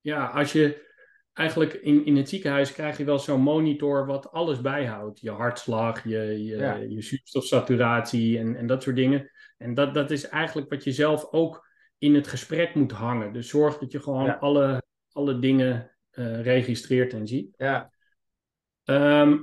[0.00, 0.84] Ja, als je
[1.32, 5.20] eigenlijk in, in het ziekenhuis krijg je wel zo'n monitor wat alles bijhoudt.
[5.20, 6.74] Je hartslag, je, je, Ja.
[6.74, 9.30] je zuurstofsaturatie en, en dat soort dingen.
[9.58, 13.32] En dat, dat is eigenlijk wat je zelf ook in het gesprek moet hangen.
[13.32, 14.34] Dus zorg dat je gewoon Ja.
[14.34, 14.82] alle,
[15.12, 17.54] alle dingen eh, registreert en ziet.
[17.56, 17.90] Ja,
[18.86, 19.38] Ehm,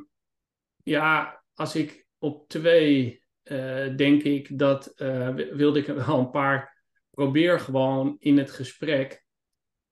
[0.84, 6.82] ja, als ik op twee eh, denk ik dat eh, wilde ik wel een paar.
[7.10, 9.26] Probeer gewoon in het gesprek,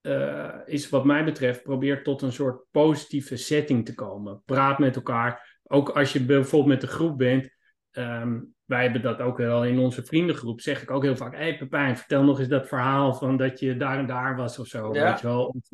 [0.01, 4.41] eh, is wat mij betreft, probeer tot een soort positieve setting te komen.
[4.45, 5.59] Praat met elkaar.
[5.63, 7.59] Ook als je bijvoorbeeld met de groep bent.
[7.91, 10.61] ehm, wij hebben dat ook wel in onze vriendengroep.
[10.61, 13.59] Zeg ik ook heel vaak: Hé hey Pepijn, vertel nog eens dat verhaal van dat
[13.59, 14.93] je daar en daar was of zo.
[14.93, 15.09] Ja.
[15.09, 15.45] Weet je wel?
[15.45, 15.69] Of,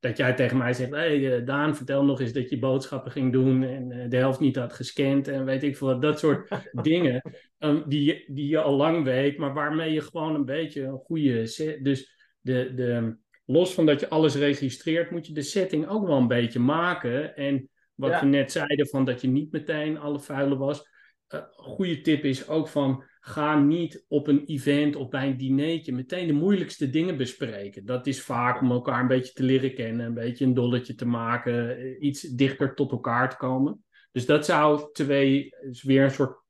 [0.00, 3.32] dat jij tegen mij zegt: hey, eh, Daan, vertel nog eens dat je boodschappen ging
[3.32, 5.28] doen en eh, de helft niet had gescand.
[5.28, 6.02] En weet ik veel wat.
[6.02, 6.48] Dat soort
[6.82, 7.22] dingen
[7.58, 10.98] um, die, je- die je al lang weet, maar waarmee je gewoon een beetje een
[10.98, 11.46] goede.
[11.46, 16.06] set- Dus de, de, los van dat je alles registreert, moet je de setting ook
[16.06, 17.36] wel een beetje maken.
[17.36, 18.20] En wat Ja.
[18.20, 20.88] we net zeiden, van dat je niet meteen alle vuile was.
[21.28, 25.36] Eh, Een goede tip is ook van ga niet op een event of bij een
[25.36, 27.84] dinertje meteen de moeilijkste dingen bespreken.
[27.84, 31.06] Dat is vaak om elkaar een beetje te leren kennen, een beetje een dolletje te
[31.06, 33.84] maken, eh, iets dichter tot elkaar te komen.
[34.12, 36.42] Dus dat zou twee, is weer een soort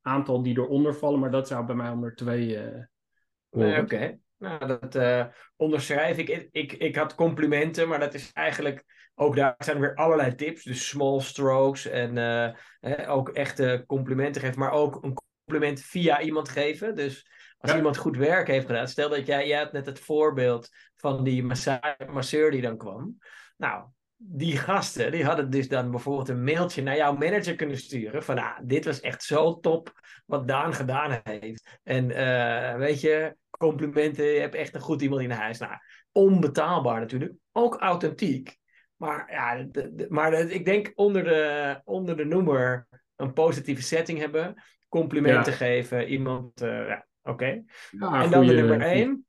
[0.00, 2.72] aantal die eronder vallen, maar dat zou bij mij onder twee eh
[3.50, 3.80] nee, horen.
[3.80, 4.18] oké.
[4.38, 6.48] Nou, dat uh, onderschrijf ik.
[6.50, 6.72] ik.
[6.72, 8.84] Ik had complimenten, maar dat is eigenlijk
[9.18, 10.64] ook daar zijn weer allerlei tips.
[10.64, 12.48] Dus small strokes en uh,
[12.80, 15.14] hè, ook echte complimenten geven, maar ook een
[15.44, 16.94] compliment via iemand geven.
[16.94, 20.68] Dus als iemand goed werk heeft gedaan, stel dat jij, jij hebt net het voorbeeld
[20.94, 21.44] van die
[22.12, 23.18] masseur die dan kwam.
[23.56, 28.22] Nou, die gasten, die hadden dus dan bijvoorbeeld een mailtje naar jouw manager kunnen sturen.
[28.22, 31.78] Van, ah, dit was echt zo top wat Daan gedaan heeft.
[31.82, 35.58] En uh, weet je, complimenten, je hebt echt een goed iemand in huis.
[35.58, 35.72] Nou,
[36.12, 37.32] onbetaalbaar natuurlijk.
[37.52, 38.58] Ook authentiek.
[38.96, 39.66] Maar, ja,
[40.08, 42.86] maar ik denk onder de, onder de noemer
[43.16, 44.62] een positieve setting hebben.
[44.88, 47.64] Complimenten geven, iemand, uh, ja, oké.
[48.00, 48.22] Okay.
[48.22, 49.26] en dan de nummer één.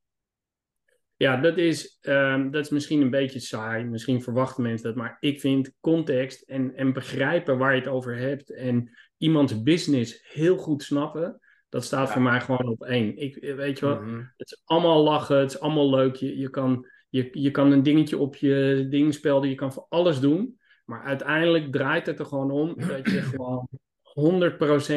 [1.18, 3.84] Ja, dat is, um, dat is misschien een beetje saai.
[3.84, 4.96] Misschien verwachten mensen dat.
[4.96, 8.54] Maar ik vind context en, en begrijpen waar je het over hebt.
[8.54, 11.40] En iemands business heel goed snappen.
[11.70, 13.18] Dat staat voor mij gewoon op één.
[13.18, 14.02] Ik, weet je wat?
[14.02, 14.22] Mhm.
[14.38, 15.38] Het is allemaal lachen.
[15.38, 16.16] Het is allemaal leuk.
[16.16, 16.88] Je, je, kan,
[17.18, 19.50] je, je kan een dingetje op je ding spelden.
[19.50, 20.60] Je kan voor alles doen.
[20.86, 23.70] Maar uiteindelijk draait het er gewoon om dat je gewoon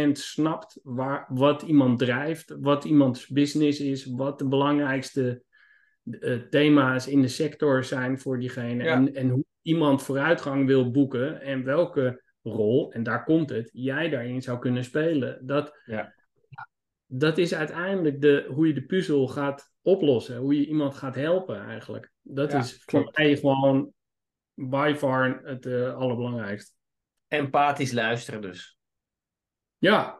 [0.07, 2.57] 100% snapt waar, wat iemand drijft.
[2.61, 4.05] Wat iemands business is.
[4.05, 5.43] Wat de belangrijkste
[6.05, 8.85] uh, thema's in de sector zijn voor diegene.
[8.85, 14.09] En, en hoe iemand vooruitgang wil boeken en welke rol, en daar komt het, jij
[14.09, 15.47] daarin zou kunnen spelen.
[15.47, 16.15] Dat, ja.
[17.13, 21.65] Dat is uiteindelijk de, hoe je de puzzel gaat oplossen, hoe je iemand gaat helpen
[21.65, 22.11] eigenlijk.
[22.21, 23.93] Dat is voor mij gewoon
[24.55, 26.73] by far het uh, allerbelangrijkste.
[27.29, 28.79] Empathisch luisteren dus.
[29.79, 30.19] Ja.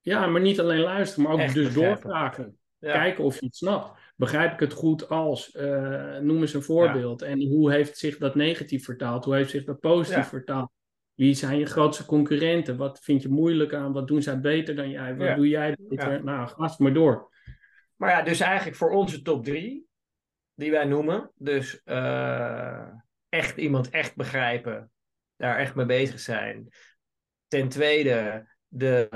[0.00, 2.58] ja, maar niet alleen luisteren, maar ook dus doorvragen.
[2.78, 7.22] Kijken of je het snapt begrijp ik het goed als, uh, noem eens een voorbeeld.
[7.22, 9.24] En hoe heeft zich dat negatief vertaald?
[9.24, 10.70] Hoe heeft zich dat positief vertaald?
[11.18, 12.76] Wie zijn je grootste concurrenten?
[12.76, 13.92] Wat vind je moeilijk aan?
[13.92, 15.16] Wat doen zij beter dan jij?
[15.16, 16.24] Wat doe jij beter?
[16.24, 17.30] Nou, gast maar door.
[17.96, 19.86] Maar ja, dus eigenlijk voor onze top drie,
[20.54, 21.30] die wij noemen.
[21.34, 22.88] Dus uh,
[23.28, 24.90] echt iemand echt begrijpen.
[25.36, 26.68] Daar echt mee bezig zijn.
[27.48, 29.08] Ten tweede, de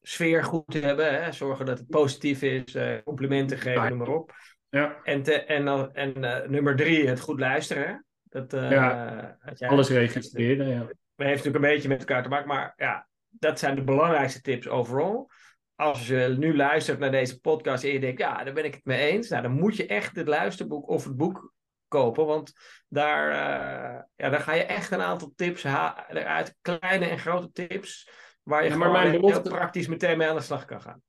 [0.00, 1.22] sfeer goed te hebben.
[1.22, 1.32] Hè?
[1.32, 2.74] Zorgen dat het positief is.
[2.74, 4.32] Uh, complimenten geven, noem maar op.
[4.68, 5.00] Ja.
[5.04, 8.06] En, te, en, en uh, nummer drie, het goed luisteren.
[8.22, 10.68] Dat, uh, ja, alles registreren.
[10.68, 10.88] Ja.
[11.26, 12.48] Heeft natuurlijk een beetje met elkaar te maken.
[12.48, 15.30] Maar ja, dat zijn de belangrijkste tips overal.
[15.74, 18.84] Als je nu luistert naar deze podcast en je denkt, ja, daar ben ik het
[18.84, 19.28] mee eens.
[19.28, 21.52] Nou, dan moet je echt het luisterboek of het boek
[21.88, 22.26] kopen.
[22.26, 22.52] Want
[22.88, 23.30] daar,
[24.16, 28.10] ja, daar ga je echt een aantal tips uit, kleine en grote tips
[28.42, 29.48] Waar je ja, maar mijn belofte...
[29.48, 31.02] heel praktisch meteen mee aan de slag kan gaan.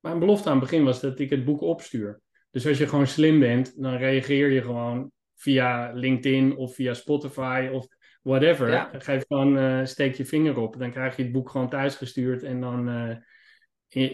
[0.00, 2.20] Mijn belofte aan het begin was dat ik het boek opstuur.
[2.50, 7.68] Dus als je gewoon slim bent, dan reageer je gewoon via LinkedIn of via Spotify
[7.72, 7.86] of
[8.22, 8.70] whatever.
[8.70, 8.90] Ja.
[8.92, 10.78] Geef gewoon, uh, steek je vinger op.
[10.78, 13.16] Dan krijg je het boek gewoon thuisgestuurd en dan uh,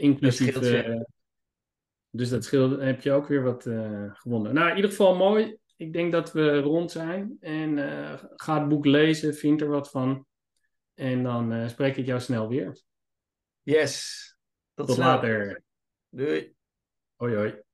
[0.02, 0.54] inclusief...
[0.54, 1.00] Dat uh,
[2.10, 3.62] dus dat scheelt, heb je ook weer wat
[4.12, 4.54] gewonnen.
[4.54, 5.56] Nou, in ieder geval mooi.
[5.76, 7.36] Ik denk dat we rond zijn.
[7.40, 7.78] En
[8.34, 10.26] ga het boek lezen, vind er wat van.
[10.94, 12.82] En dan spreek ik jou snel weer.
[13.62, 14.26] Yes.
[14.74, 15.62] Tot, Tot later.
[16.08, 16.54] Doei.
[17.16, 17.66] Hoi hoi.